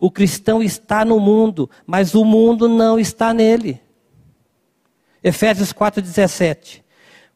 [0.00, 3.80] O cristão está no mundo, mas o mundo não está nele.
[5.22, 6.82] Efésios 4,17.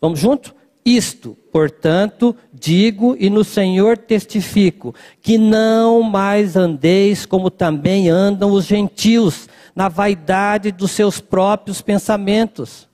[0.00, 0.54] Vamos junto?
[0.84, 8.64] Isto, portanto, digo e no Senhor testifico, que não mais andeis como também andam os
[8.64, 12.88] gentios, na vaidade dos seus próprios pensamentos.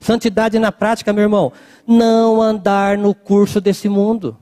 [0.00, 1.52] Santidade na prática, meu irmão,
[1.86, 4.36] não andar no curso desse mundo,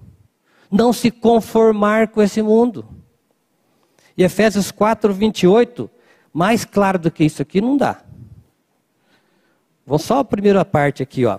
[0.70, 2.86] não se conformar com esse mundo.
[4.18, 5.88] E Efésios 4, 28,
[6.32, 8.02] mais claro do que isso aqui não dá.
[9.86, 11.38] Vou só a primeira parte aqui, ó.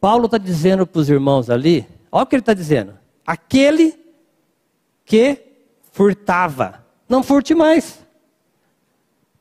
[0.00, 2.94] Paulo está dizendo para os irmãos ali, olha o que ele está dizendo.
[3.26, 4.00] Aquele
[5.04, 5.42] que
[5.92, 7.98] furtava, não furte mais.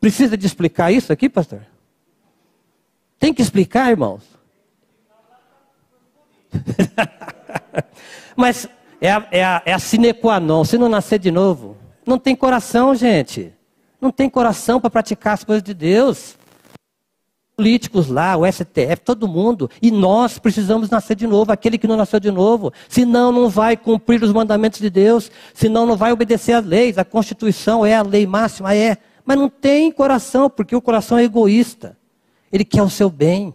[0.01, 1.61] Precisa de explicar isso aqui, pastor?
[3.17, 4.23] Tem que explicar, irmãos?
[8.35, 8.67] Mas
[8.99, 10.65] é a, é, a, é a sine qua non.
[10.65, 11.77] Se não nascer de novo,
[12.09, 13.53] não tem coração, gente.
[14.01, 16.37] Não tem coração para praticar as coisas de Deus
[17.59, 19.69] políticos lá, o STF, todo mundo.
[19.81, 22.71] E nós precisamos nascer de novo, aquele que não nasceu de novo.
[22.87, 26.97] Senão não vai cumprir os mandamentos de Deus, senão não vai obedecer às leis.
[26.97, 28.97] A Constituição é a lei máxima, é.
[29.25, 31.97] Mas não tem coração, porque o coração é egoísta.
[32.49, 33.53] Ele quer o seu bem.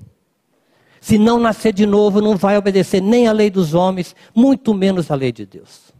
[1.00, 5.10] Se não nascer de novo, não vai obedecer nem à lei dos homens, muito menos
[5.10, 5.93] à lei de Deus.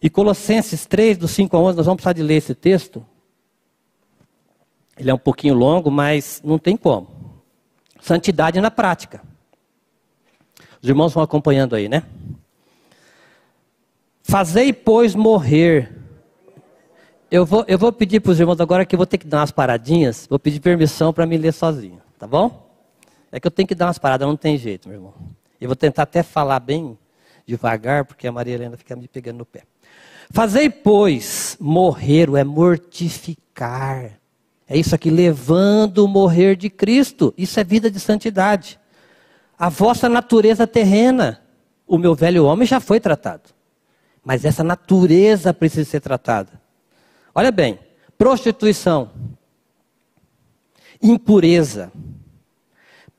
[0.00, 3.04] E Colossenses 3, do 5 a 11, nós vamos precisar de ler esse texto.
[4.98, 7.08] Ele é um pouquinho longo, mas não tem como.
[8.00, 9.22] Santidade na prática.
[10.82, 12.02] Os irmãos vão acompanhando aí, né?
[14.22, 15.92] Fazei, pois, morrer.
[17.30, 19.38] Eu vou, eu vou pedir para os irmãos agora que eu vou ter que dar
[19.38, 20.26] umas paradinhas.
[20.28, 22.66] Vou pedir permissão para me ler sozinho, tá bom?
[23.32, 25.14] É que eu tenho que dar umas paradas, não tem jeito, meu irmão.
[25.60, 26.96] Eu vou tentar até falar bem
[27.44, 29.62] devagar, porque a Maria Helena fica me pegando no pé.
[30.30, 34.16] Fazei, pois, morrer, é mortificar
[34.68, 37.32] é isso aqui, levando o morrer de Cristo.
[37.38, 38.78] Isso é vida de santidade.
[39.56, 41.40] A vossa natureza terrena,
[41.86, 43.50] o meu velho homem já foi tratado.
[44.24, 46.60] Mas essa natureza precisa ser tratada.
[47.32, 47.78] Olha bem,
[48.18, 49.10] prostituição,
[51.00, 51.92] impureza,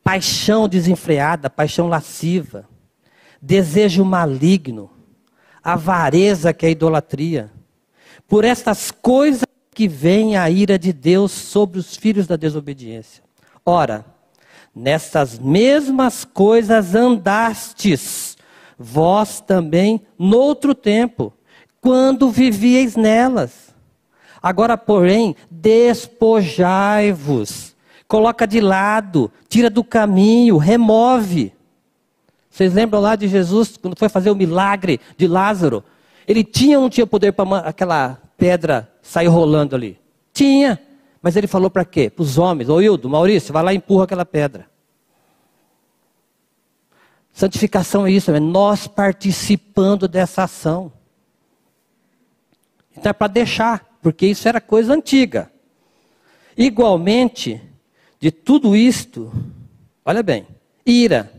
[0.04, 2.68] paixão desenfreada, paixão lasciva,
[3.42, 4.92] desejo maligno,
[5.68, 7.52] avareza que é idolatria.
[8.26, 13.22] Por estas coisas que vem a ira de Deus sobre os filhos da desobediência.
[13.66, 14.06] Ora,
[14.74, 18.38] nessas mesmas coisas andastes,
[18.80, 21.34] vós também, noutro tempo,
[21.82, 23.76] quando vivieis nelas.
[24.42, 27.76] Agora, porém, despojai-vos,
[28.08, 31.57] coloca de lado, tira do caminho, remove.
[32.58, 35.84] Vocês lembram lá de Jesus, quando foi fazer o milagre de Lázaro?
[36.28, 40.00] Ele tinha ou não tinha poder para aquela pedra sair rolando ali?
[40.34, 40.82] Tinha.
[41.22, 42.10] Mas ele falou para quê?
[42.10, 42.68] Para os homens.
[42.68, 44.68] Ô Hildo, Maurício, vai lá e empurra aquela pedra.
[47.32, 50.92] Santificação é isso, é nós participando dessa ação.
[52.98, 55.52] Então é para deixar, porque isso era coisa antiga.
[56.58, 57.62] Igualmente,
[58.20, 59.32] de tudo isto,
[60.04, 60.48] olha bem,
[60.84, 61.37] ira,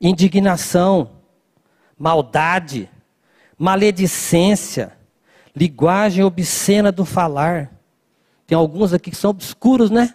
[0.00, 1.10] indignação,
[1.98, 2.88] maldade,
[3.58, 4.92] maledicência,
[5.54, 7.72] linguagem obscena do falar.
[8.46, 10.14] Tem alguns aqui que são obscuros, né?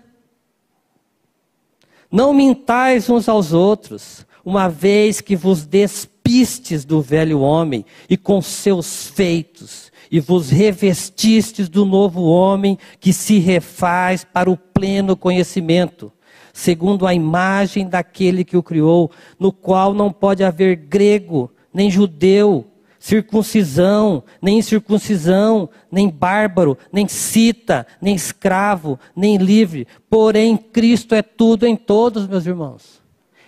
[2.12, 8.42] Não mintais uns aos outros, uma vez que vos despistes do velho homem e com
[8.42, 16.12] seus feitos, e vos revestistes do novo homem que se refaz para o pleno conhecimento,
[16.54, 22.66] segundo a imagem daquele que o criou, no qual não pode haver grego, nem judeu,
[23.00, 29.88] circuncisão, nem incircuncisão, nem bárbaro, nem cita, nem escravo, nem livre.
[30.08, 33.02] Porém, Cristo é tudo em todos, meus irmãos.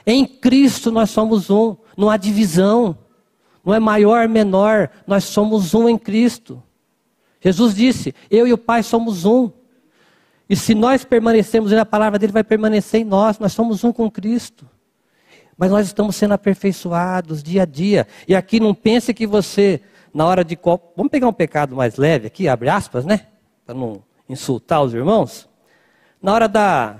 [0.05, 2.97] Em Cristo nós somos um, não há divisão,
[3.63, 6.61] não é maior, menor, nós somos um em Cristo.
[7.39, 9.51] Jesus disse: Eu e o Pai somos um.
[10.49, 14.09] E se nós permanecemos na palavra dele, vai permanecer em nós, nós somos um com
[14.11, 14.69] Cristo.
[15.57, 18.07] Mas nós estamos sendo aperfeiçoados dia a dia.
[18.27, 19.81] E aqui não pense que você,
[20.13, 20.57] na hora de.
[20.95, 23.27] Vamos pegar um pecado mais leve aqui, abre aspas, né?
[23.65, 25.47] Para não insultar os irmãos.
[26.21, 26.99] Na hora da,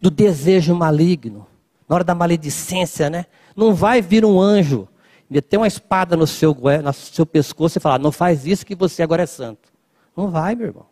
[0.00, 1.46] do desejo maligno,
[1.88, 3.26] na hora da maledicência, né?
[3.54, 4.88] Não vai vir um anjo
[5.28, 9.02] meter uma espada no seu, no seu pescoço e falar: não faz isso que você
[9.02, 9.68] agora é santo.
[10.16, 10.89] Não vai, meu irmão.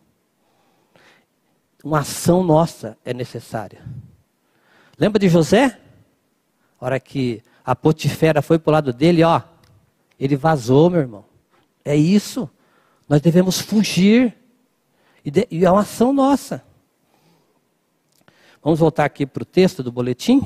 [1.83, 3.81] Uma ação nossa é necessária.
[4.97, 5.79] Lembra de José?
[6.79, 9.41] A hora que a Potifera foi para o lado dele, ó,
[10.19, 11.25] ele vazou, meu irmão.
[11.85, 12.49] É isso.
[13.07, 14.35] Nós devemos fugir.
[15.23, 16.63] E, de, e é uma ação nossa.
[18.61, 20.41] Vamos voltar aqui para o texto do boletim.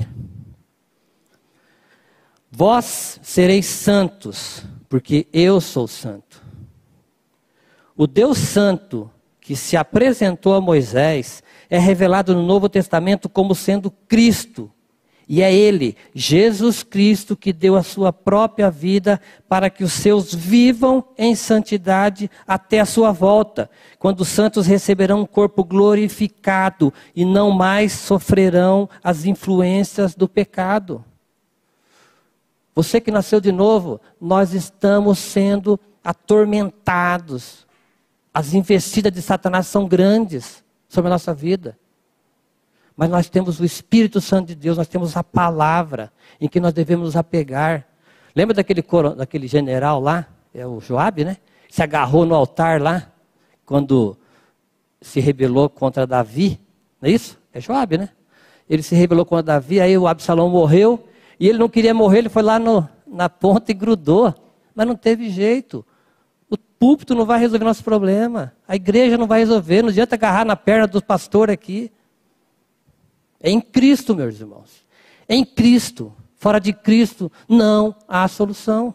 [2.50, 6.40] Vós sereis santos, porque eu sou santo.
[7.96, 9.10] O Deus Santo
[9.44, 14.72] que se apresentou a Moisés é revelado no Novo Testamento como sendo Cristo.
[15.28, 20.34] E é Ele, Jesus Cristo, que deu a sua própria vida para que os seus
[20.34, 27.22] vivam em santidade até a sua volta, quando os santos receberão um corpo glorificado e
[27.22, 31.04] não mais sofrerão as influências do pecado.
[32.74, 37.64] Você que nasceu de novo, nós estamos sendo atormentados
[38.34, 41.78] as investidas de Satanás são grandes sobre a nossa vida.
[42.96, 46.72] Mas nós temos o Espírito Santo de Deus, nós temos a palavra em que nós
[46.72, 47.86] devemos nos apegar.
[48.34, 51.36] Lembra daquele, coro, daquele general lá, é o Joabe, né?
[51.70, 53.08] Se agarrou no altar lá,
[53.64, 54.16] quando
[55.00, 56.60] se rebelou contra Davi,
[57.00, 57.38] não é isso?
[57.52, 58.08] É Joabe, né?
[58.68, 61.06] Ele se rebelou contra Davi, aí o Absalão morreu,
[61.38, 64.34] e ele não queria morrer, ele foi lá no, na ponta e grudou,
[64.74, 65.84] mas não teve jeito
[66.78, 68.54] púlpito não vai resolver nosso problema.
[68.66, 69.82] A igreja não vai resolver.
[69.82, 71.90] Não adianta agarrar na perna do pastor aqui.
[73.40, 74.84] É em Cristo, meus irmãos.
[75.28, 76.14] É em Cristo.
[76.36, 78.94] Fora de Cristo não há solução.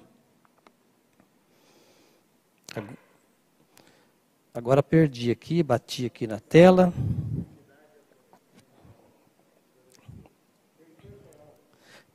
[4.54, 6.94] Agora perdi aqui, bati aqui na tela.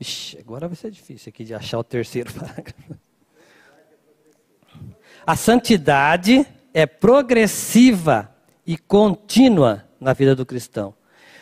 [0.01, 3.04] Ixi, agora vai ser difícil aqui de achar o terceiro parágrafo.
[5.27, 8.31] A santidade é progressiva
[8.67, 10.95] e contínua na vida do cristão.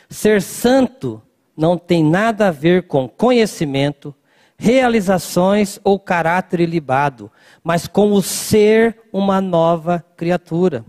[0.08, 1.20] Ser santo
[1.56, 4.14] não tem nada a ver com conhecimento,
[4.56, 7.30] realizações ou caráter ilibado,
[7.64, 10.84] mas com o ser uma nova criatura.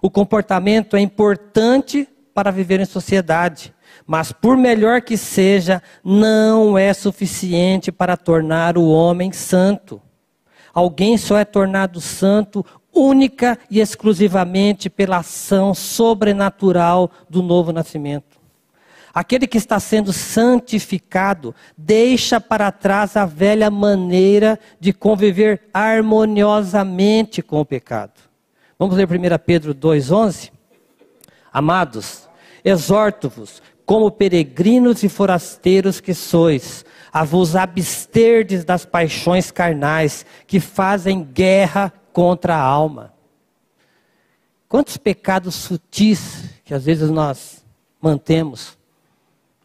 [0.00, 3.74] O comportamento é importante para viver em sociedade,
[4.06, 10.00] mas por melhor que seja, não é suficiente para tornar o homem santo.
[10.72, 18.38] Alguém só é tornado santo única e exclusivamente pela ação sobrenatural do novo nascimento.
[19.14, 27.60] Aquele que está sendo santificado deixa para trás a velha maneira de conviver harmoniosamente com
[27.60, 28.12] o pecado.
[28.78, 30.52] Vamos ler 1 Pedro 2,11?
[31.52, 32.28] Amados,
[32.64, 41.22] exorto-vos, como peregrinos e forasteiros que sois, a vos absterdes das paixões carnais que fazem
[41.22, 43.12] guerra contra a alma.
[44.68, 47.64] Quantos pecados sutis que às vezes nós
[48.00, 48.76] mantemos,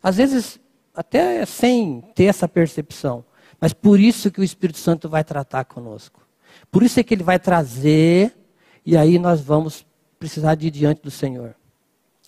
[0.01, 0.59] às vezes
[0.95, 3.25] até sem ter essa percepção,
[3.59, 6.21] mas por isso que o Espírito Santo vai tratar conosco.
[6.71, 8.35] Por isso é que ele vai trazer,
[8.85, 9.85] e aí nós vamos
[10.19, 11.55] precisar de ir diante do Senhor.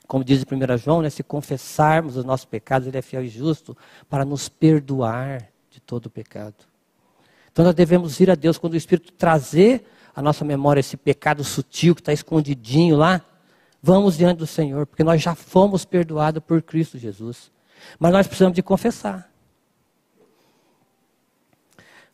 [0.08, 3.30] Como diz em 1 João, né, se confessarmos os nossos pecados, Ele é fiel e
[3.30, 3.76] justo
[4.10, 6.56] para nos perdoar de todo o pecado.
[7.52, 11.44] Então nós devemos ir a Deus quando o Espírito trazer à nossa memória esse pecado
[11.44, 13.22] sutil que está escondidinho lá.
[13.82, 17.52] Vamos diante do Senhor, porque nós já fomos perdoados por Cristo Jesus.
[18.00, 19.32] Mas nós precisamos de confessar.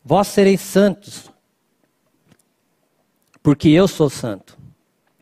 [0.04, 1.30] Vós sereis santos,
[3.42, 4.58] porque eu sou santo.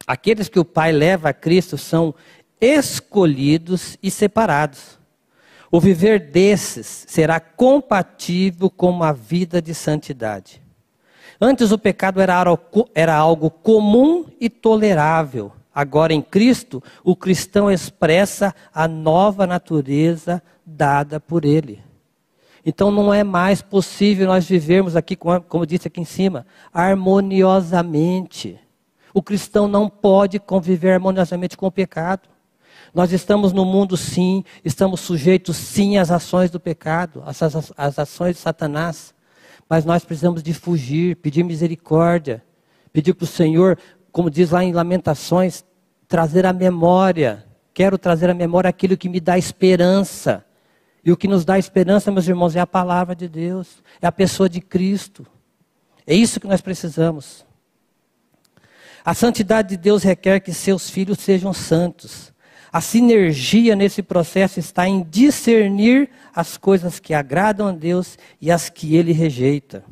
[0.06, 2.14] Aqueles que o Pai leva a Cristo são
[2.60, 4.98] escolhidos e separados.
[5.70, 10.60] O viver desses será compatível com uma vida de santidade.
[11.40, 15.52] Antes o pecado era algo comum e tolerável.
[15.72, 21.80] Agora em Cristo, o cristão expressa a nova natureza dada por Ele.
[22.66, 26.44] Então não é mais possível nós vivermos aqui, como disse aqui em cima,
[26.74, 28.58] harmoniosamente.
[29.14, 32.28] O cristão não pode conviver harmoniosamente com o pecado.
[32.94, 37.98] Nós estamos no mundo, sim, estamos sujeitos, sim, às ações do pecado, às, às, às
[37.98, 39.14] ações de Satanás.
[39.68, 42.42] Mas nós precisamos de fugir, pedir misericórdia,
[42.92, 43.78] pedir para o Senhor,
[44.10, 45.64] como diz lá em Lamentações,
[46.08, 47.46] trazer a memória.
[47.72, 50.44] Quero trazer a memória aquilo que me dá esperança.
[51.04, 54.12] E o que nos dá esperança, meus irmãos, é a palavra de Deus, é a
[54.12, 55.24] pessoa de Cristo.
[56.06, 57.46] É isso que nós precisamos.
[59.04, 62.32] A santidade de Deus requer que seus filhos sejam santos.
[62.72, 68.68] A sinergia nesse processo está em discernir as coisas que agradam a Deus e as
[68.68, 69.84] que ele rejeita.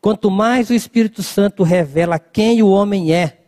[0.00, 3.38] Quanto mais o Espírito Santo revela quem o homem é,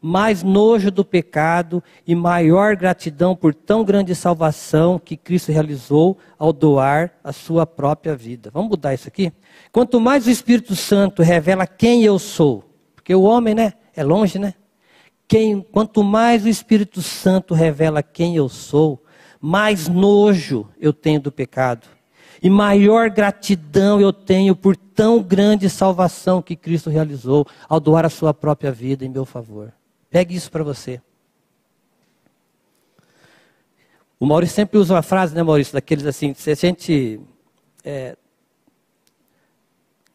[0.00, 6.52] mais nojo do pecado e maior gratidão por tão grande salvação que Cristo realizou ao
[6.52, 8.50] doar a sua própria vida.
[8.52, 9.32] Vamos mudar isso aqui?
[9.72, 12.64] Quanto mais o Espírito Santo revela quem eu sou,
[12.94, 14.54] porque o homem, né, é longe, né?
[15.26, 19.02] Quem, quanto mais o Espírito Santo revela quem eu sou,
[19.40, 21.86] mais nojo eu tenho do pecado.
[22.42, 28.10] E maior gratidão eu tenho por tão grande salvação que Cristo realizou ao doar a
[28.10, 29.72] sua própria vida em meu favor.
[30.10, 31.00] Pegue isso para você.
[34.18, 37.20] O Maurício sempre usa uma frase, né, Maurício, daqueles assim, se a gente.
[37.84, 38.16] É,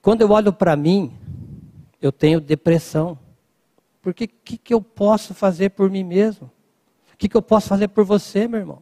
[0.01, 1.13] quando eu olho para mim,
[2.01, 3.17] eu tenho depressão.
[4.01, 6.49] Porque o que, que eu posso fazer por mim mesmo?
[7.13, 8.81] O que, que eu posso fazer por você, meu irmão?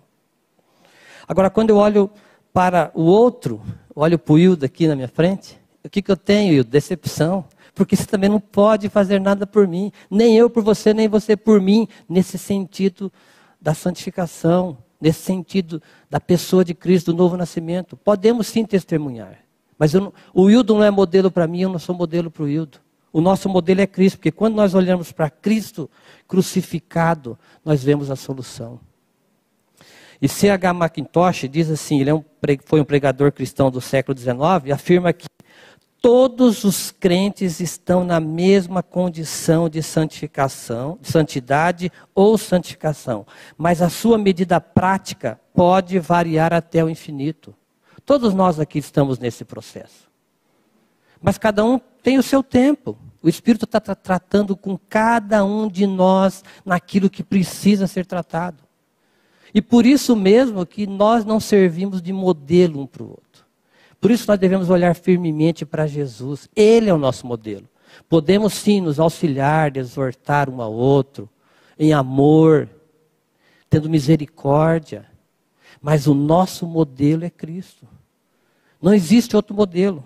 [1.28, 2.10] Agora, quando eu olho
[2.54, 3.62] para o outro,
[3.96, 6.70] olho para o Hildo aqui na minha frente, o que, que eu tenho, Hildo?
[6.70, 7.46] Decepção.
[7.74, 11.38] Porque você também não pode fazer nada por mim, nem eu por você, nem você
[11.38, 13.12] por mim, nesse sentido
[13.62, 17.96] da santificação, nesse sentido da pessoa de Cristo, do novo nascimento.
[17.96, 19.40] Podemos sim testemunhar.
[19.78, 22.48] Mas não, o Hildo não é modelo para mim, eu não sou modelo para o
[22.48, 22.80] Hildo.
[23.12, 25.90] O nosso modelo é Cristo, porque quando nós olhamos para Cristo
[26.28, 28.80] crucificado, nós vemos a solução.
[30.22, 30.74] E C.H.
[30.74, 32.24] Mackintosh diz assim, ele é um,
[32.66, 35.28] foi um pregador cristão do século XIX, e afirma que
[36.02, 43.26] todos os crentes estão na mesma condição de santificação, de santidade ou santificação,
[43.58, 47.54] mas a sua medida prática pode variar até o infinito.
[48.06, 50.07] Todos nós aqui estamos nesse processo.
[51.22, 52.98] Mas cada um tem o seu tempo.
[53.22, 58.64] O Espírito está tratando com cada um de nós naquilo que precisa ser tratado.
[59.54, 63.46] E por isso mesmo que nós não servimos de modelo um para o outro.
[64.00, 66.48] Por isso nós devemos olhar firmemente para Jesus.
[66.56, 67.68] Ele é o nosso modelo.
[68.08, 71.28] Podemos sim nos auxiliar, exortar um ao outro,
[71.80, 72.70] em amor,
[73.70, 75.06] tendo misericórdia.
[75.82, 77.88] Mas o nosso modelo é Cristo.
[78.82, 80.04] Não existe outro modelo.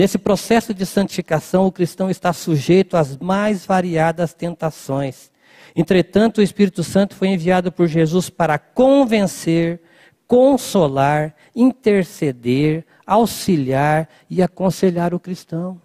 [0.00, 5.30] Nesse processo de santificação, o cristão está sujeito às mais variadas tentações.
[5.76, 9.78] Entretanto, o Espírito Santo foi enviado por Jesus para convencer,
[10.26, 15.78] consolar, interceder, auxiliar e aconselhar o cristão.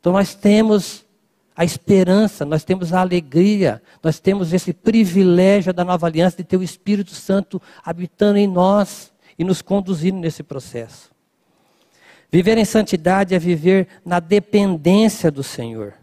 [0.00, 1.04] Então, nós temos
[1.54, 6.56] a esperança, nós temos a alegria, nós temos esse privilégio da nova aliança de ter
[6.56, 11.13] o Espírito Santo habitando em nós e nos conduzindo nesse processo.
[12.34, 15.94] Viver em santidade é viver na dependência do Senhor.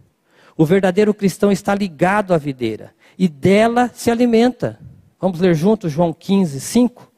[0.55, 4.79] O verdadeiro cristão está ligado à videira e dela se alimenta.
[5.19, 7.11] Vamos ler juntos João 15, 5?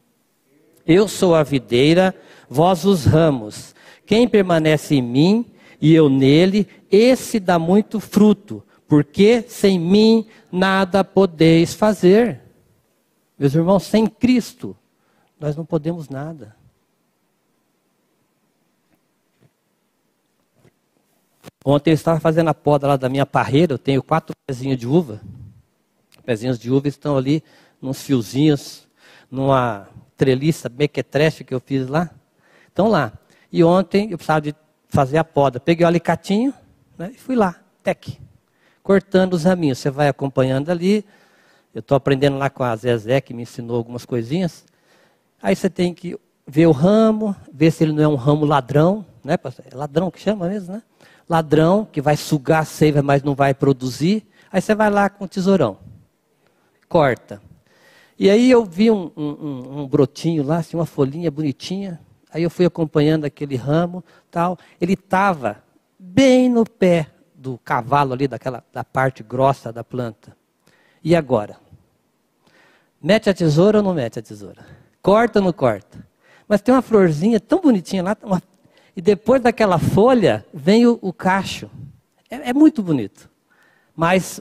[0.84, 2.12] Eu sou a videira,
[2.50, 3.72] vós os ramos.
[4.04, 5.46] Quem permanece em mim
[5.80, 12.40] e eu nele, esse dá muito fruto, porque sem mim nada podeis fazer.
[13.38, 14.76] Meus irmãos, sem Cristo,
[15.38, 16.63] nós não podemos nada.
[21.64, 24.86] Ontem eu estava fazendo a poda lá da minha parreira, eu tenho quatro pezinhos de
[24.86, 25.22] uva.
[26.22, 27.42] Pezinhos de uva estão ali,
[27.80, 28.86] nos fiozinhos,
[29.30, 32.10] numa treliça mequetrefe que eu fiz lá.
[32.68, 33.14] Estão lá.
[33.50, 34.54] E ontem eu precisava de
[34.90, 35.58] fazer a poda.
[35.58, 36.52] Peguei o alicatinho
[36.98, 38.18] né, e fui lá, tec,
[38.82, 39.78] cortando os raminhos.
[39.78, 41.02] Você vai acompanhando ali.
[41.74, 44.66] Eu estou aprendendo lá com a Zezé, que me ensinou algumas coisinhas.
[45.42, 49.04] Aí você tem que ver o ramo, ver se ele não é um ramo ladrão,
[49.24, 49.38] né?
[49.70, 50.82] É ladrão que chama mesmo, né?
[51.28, 54.26] Ladrão que vai sugar a seiva, mas não vai produzir.
[54.50, 55.78] Aí você vai lá com o tesourão,
[56.88, 57.40] corta.
[58.18, 62.00] E aí eu vi um, um, um brotinho lá, assim, uma folhinha bonitinha.
[62.32, 64.58] Aí eu fui acompanhando aquele ramo, tal.
[64.80, 65.62] Ele estava
[65.98, 70.36] bem no pé do cavalo ali, daquela da parte grossa da planta.
[71.02, 71.56] E agora?
[73.02, 74.64] Mete a tesoura ou não mete a tesoura?
[75.02, 76.06] Corta ou não corta?
[76.48, 78.42] Mas tem uma florzinha tão bonitinha lá, uma
[78.96, 81.70] e depois daquela folha vem o, o cacho.
[82.30, 83.28] É, é muito bonito.
[83.94, 84.40] Mas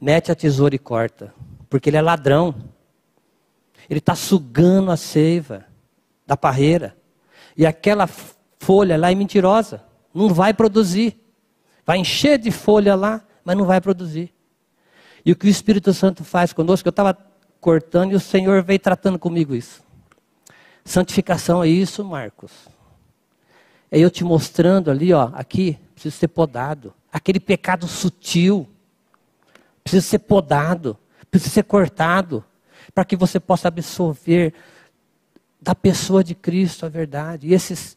[0.00, 1.32] mete a tesoura e corta.
[1.70, 2.54] Porque ele é ladrão.
[3.88, 5.64] Ele está sugando a seiva
[6.26, 6.96] da parreira.
[7.56, 8.08] E aquela
[8.58, 9.82] folha lá é mentirosa.
[10.12, 11.16] Não vai produzir.
[11.84, 14.34] Vai encher de folha lá, mas não vai produzir.
[15.24, 17.16] E o que o Espírito Santo faz conosco, eu estava
[17.60, 19.84] cortando e o Senhor veio tratando comigo isso.
[20.84, 22.52] Santificação é isso, Marcos.
[23.90, 26.92] É eu te mostrando ali, ó, aqui, precisa ser podado.
[27.12, 28.68] Aquele pecado sutil
[29.82, 30.98] precisa ser podado,
[31.30, 32.44] precisa ser cortado,
[32.92, 34.52] para que você possa absorver
[35.60, 37.48] da pessoa de Cristo a verdade.
[37.48, 37.96] E esses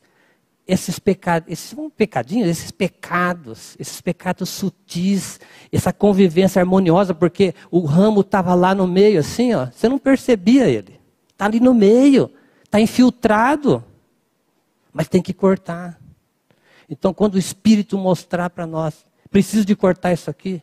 [0.69, 5.39] esses pecados, esses pecadinhos, esses pecados, esses pecados sutis,
[5.71, 10.69] essa convivência harmoniosa, porque o ramo estava lá no meio, assim, ó, você não percebia
[10.69, 10.99] ele.
[11.31, 12.31] Está ali no meio,
[12.63, 13.83] está infiltrado
[14.93, 15.99] mas tem que cortar.
[16.89, 20.61] Então, quando o Espírito mostrar para nós, preciso de cortar isso aqui,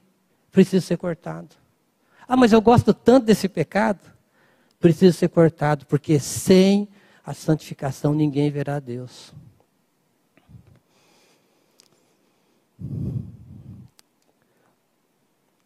[0.50, 1.54] precisa ser cortado.
[2.26, 4.00] Ah, mas eu gosto tanto desse pecado.
[4.78, 6.88] precisa ser cortado, porque sem
[7.24, 9.32] a santificação ninguém verá Deus.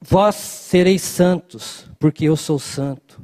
[0.01, 3.21] Vós sereis santos, porque eu sou santo.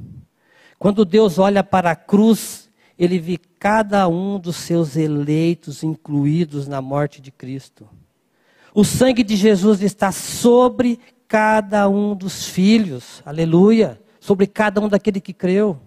[0.77, 2.66] Quando Deus olha para a cruz,
[2.97, 7.87] ele vê cada um dos seus eleitos incluídos na morte de Cristo.
[8.73, 15.19] O sangue de Jesus está sobre cada um dos filhos, aleluia, sobre cada um daquele
[15.19, 15.79] que creu.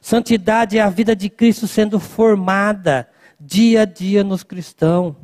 [0.00, 3.08] Santidade é a vida de Cristo sendo formada
[3.38, 5.14] dia a dia nos cristãos.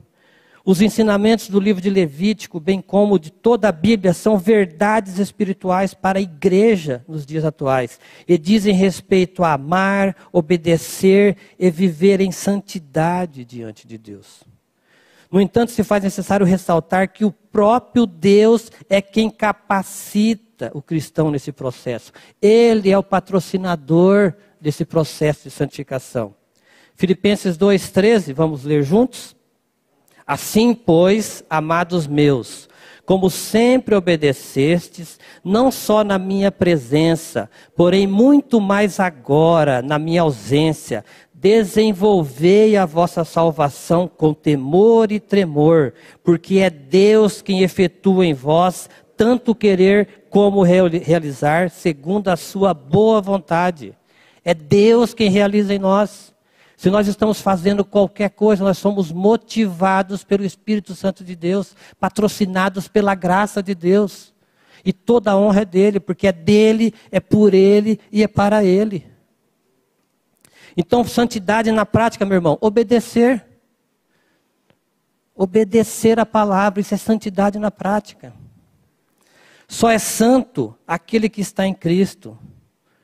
[0.70, 5.94] Os ensinamentos do livro de Levítico, bem como de toda a Bíblia, são verdades espirituais
[5.94, 7.98] para a igreja nos dias atuais
[8.28, 14.44] e dizem respeito a amar, obedecer e viver em santidade diante de Deus.
[15.32, 21.30] No entanto, se faz necessário ressaltar que o próprio Deus é quem capacita o cristão
[21.30, 22.12] nesse processo.
[22.42, 26.34] Ele é o patrocinador desse processo de santificação.
[26.94, 29.37] Filipenses 2,13, vamos ler juntos?
[30.28, 32.68] Assim, pois, amados meus,
[33.06, 41.02] como sempre obedecestes, não só na minha presença, porém muito mais agora, na minha ausência,
[41.32, 48.90] desenvolvei a vossa salvação com temor e tremor, porque é Deus quem efetua em vós
[49.18, 53.92] tanto querer como realizar, segundo a sua boa vontade.
[54.44, 56.27] É Deus quem realiza em nós.
[56.78, 62.86] Se nós estamos fazendo qualquer coisa, nós somos motivados pelo Espírito Santo de Deus, patrocinados
[62.86, 64.32] pela graça de Deus.
[64.84, 68.62] E toda a honra é dele, porque é dele, é por ele e é para
[68.62, 69.04] ele.
[70.76, 73.44] Então, santidade na prática, meu irmão, obedecer.
[75.34, 78.32] Obedecer a palavra, isso é santidade na prática.
[79.66, 82.38] Só é santo aquele que está em Cristo.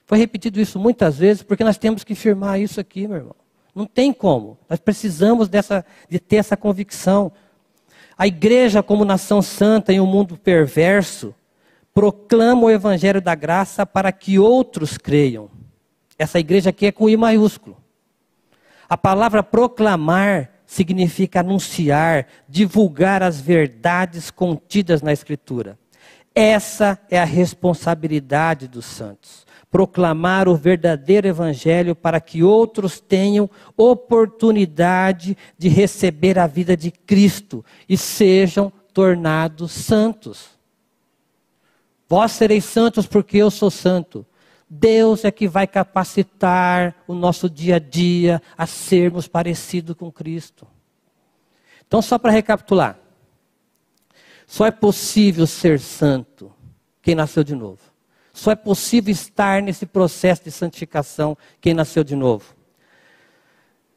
[0.07, 3.43] Foi repetido isso muitas vezes, porque nós temos que firmar isso aqui, meu irmão.
[3.75, 4.57] Não tem como.
[4.68, 7.33] Nós precisamos dessa, de ter essa convicção.
[8.16, 11.35] A igreja, como nação santa em um mundo perverso,
[11.93, 15.51] proclama o evangelho da graça para que outros creiam.
[16.16, 17.77] Essa igreja aqui é com I maiúsculo.
[18.89, 25.79] A palavra proclamar significa anunciar, divulgar as verdades contidas na Escritura.
[26.33, 29.43] Essa é a responsabilidade dos santos
[29.75, 37.64] proclamar o verdadeiro evangelho para que outros tenham oportunidade de receber a vida de Cristo
[37.89, 40.51] e sejam tornados santos.
[42.09, 44.25] Vós sereis santos porque eu sou santo.
[44.70, 50.68] Deus é que vai capacitar o nosso dia a dia a sermos parecidos com Cristo.
[51.85, 52.97] Então, só para recapitular:
[54.47, 56.53] só é possível ser santo
[57.03, 57.93] quem nasceu de novo.
[58.35, 62.57] Só é possível estar nesse processo de santificação quem nasceu de novo.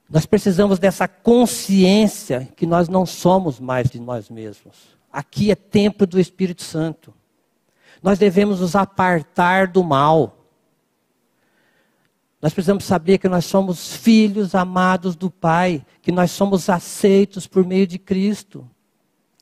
[0.08, 4.96] Nós precisamos dessa consciência que nós não somos mais de nós mesmos.
[5.12, 7.12] Aqui é templo do Espírito Santo.
[8.02, 10.38] Nós devemos nos apartar do mal.
[12.40, 17.66] Nós precisamos saber que nós somos filhos amados do Pai, que nós somos aceitos por
[17.66, 18.70] meio de Cristo.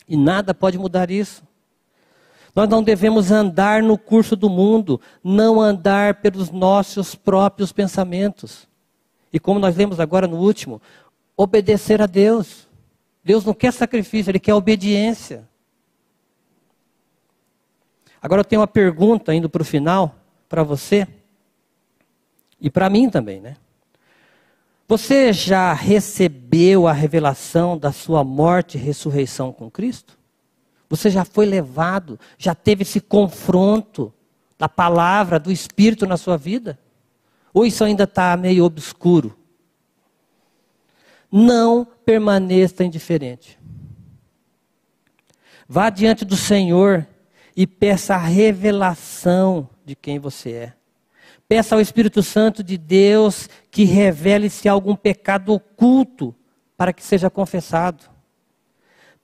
[0.07, 1.43] E nada pode mudar isso.
[2.55, 8.65] Nós não devemos andar no curso do mundo, não andar pelos nossos próprios pensamentos.
[9.33, 10.81] E como nós lemos agora no último,
[11.35, 12.65] obedecer a Deus.
[13.21, 15.45] Deus não quer sacrifício, Ele quer obediência.
[18.21, 20.15] Agora eu tenho uma pergunta indo para o final,
[20.47, 21.05] para você
[22.61, 23.57] e para mim também, né?
[24.87, 30.17] Você já recebeu a revelação da sua morte e ressurreição com Cristo?
[30.89, 34.13] Você já foi levado, já teve esse confronto
[34.57, 36.79] da palavra, do Espírito na sua vida?
[37.53, 39.37] Ou isso ainda está meio obscuro?
[41.31, 43.57] Não permaneça indiferente.
[45.67, 47.07] Vá diante do Senhor
[47.55, 50.73] e peça a revelação de quem você é.
[51.47, 56.35] Peça ao Espírito Santo de Deus que revele se há algum pecado oculto
[56.75, 58.14] para que seja confessado.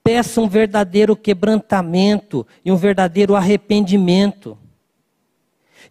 [0.04, 4.58] Peça um verdadeiro quebrantamento e um verdadeiro arrependimento.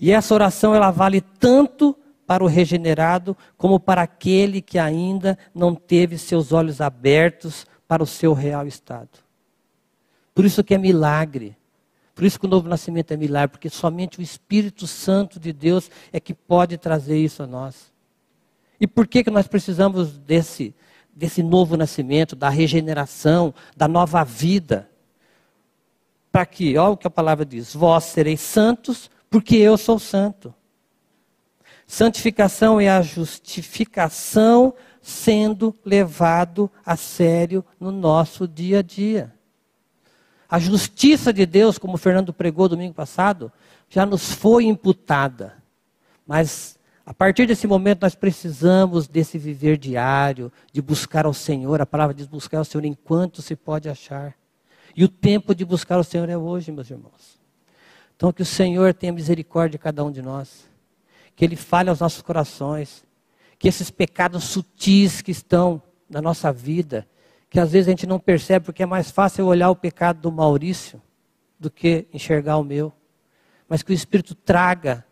[0.00, 1.96] E essa oração ela vale tanto
[2.26, 8.06] para o regenerado como para aquele que ainda não teve seus olhos abertos para o
[8.06, 9.18] seu real estado.
[10.32, 11.56] Por isso que é milagre.
[12.14, 15.90] Por isso que o novo nascimento é milagre, porque somente o Espírito Santo de Deus
[16.12, 17.92] é que pode trazer isso a nós.
[18.80, 20.74] E por que, que nós precisamos desse,
[21.20, 24.88] desse novo nascimento, da regeneração, da nova vida.
[26.32, 30.54] Para que, olha o que a palavra diz: vós sereis santos, porque eu sou santo.
[31.86, 39.34] Santificação é a justificação sendo levado a sério no nosso dia a dia.
[40.48, 43.52] A justiça de Deus, como o Fernando pregou domingo passado,
[43.90, 45.56] já nos foi imputada.
[46.26, 46.78] Mas
[47.10, 51.80] a partir desse momento nós precisamos desse viver diário, de buscar ao Senhor.
[51.80, 54.32] A palavra diz buscar ao Senhor enquanto se pode achar.
[54.94, 57.36] E o tempo de buscar o Senhor é hoje, meus irmãos.
[58.14, 60.70] Então que o Senhor tenha misericórdia de cada um de nós.
[61.34, 63.04] Que Ele fale aos nossos corações.
[63.58, 67.08] Que esses pecados sutis que estão na nossa vida,
[67.50, 70.30] que às vezes a gente não percebe, porque é mais fácil olhar o pecado do
[70.30, 71.02] Maurício
[71.58, 72.92] do que enxergar o meu.
[73.68, 75.04] Mas que o Espírito traga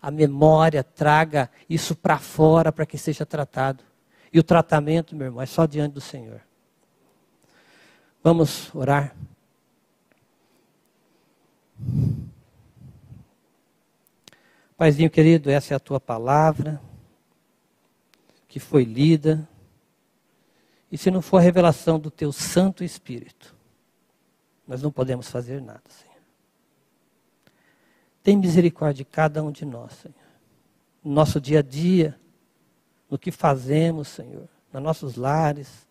[0.00, 3.84] a memória, traga isso para fora para que seja tratado.
[4.32, 6.40] E o tratamento, meu irmão, é só diante do Senhor.
[8.22, 9.14] Vamos orar.
[14.76, 16.80] Paizinho querido, essa é a tua palavra
[18.48, 19.48] que foi lida.
[20.90, 23.54] E se não for a revelação do teu Santo Espírito,
[24.66, 26.09] nós não podemos fazer nada, Senhor.
[28.22, 30.14] Tem misericórdia de cada um de nós, Senhor.
[31.02, 32.18] No nosso dia a dia,
[33.10, 35.86] no que fazemos, Senhor, nos nossos lares,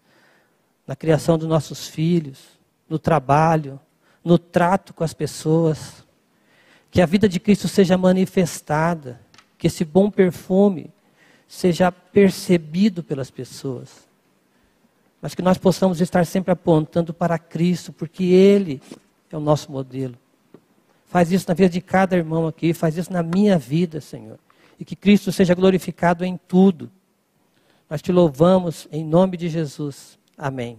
[0.86, 3.80] na criação dos nossos filhos, no trabalho,
[4.24, 6.06] no trato com as pessoas.
[6.92, 9.20] Que a vida de Cristo seja manifestada,
[9.58, 10.92] que esse bom perfume
[11.48, 14.10] seja percebido pelas pessoas
[15.22, 18.82] mas que nós possamos estar sempre apontando para Cristo, porque Ele
[19.30, 20.16] é o nosso modelo.
[21.10, 24.38] Faz isso na vida de cada irmão aqui, faz isso na minha vida, Senhor.
[24.80, 26.89] E que Cristo seja glorificado em tudo.
[27.89, 30.20] Nós te louvamos em nome de Jesus.
[30.38, 30.78] Amém.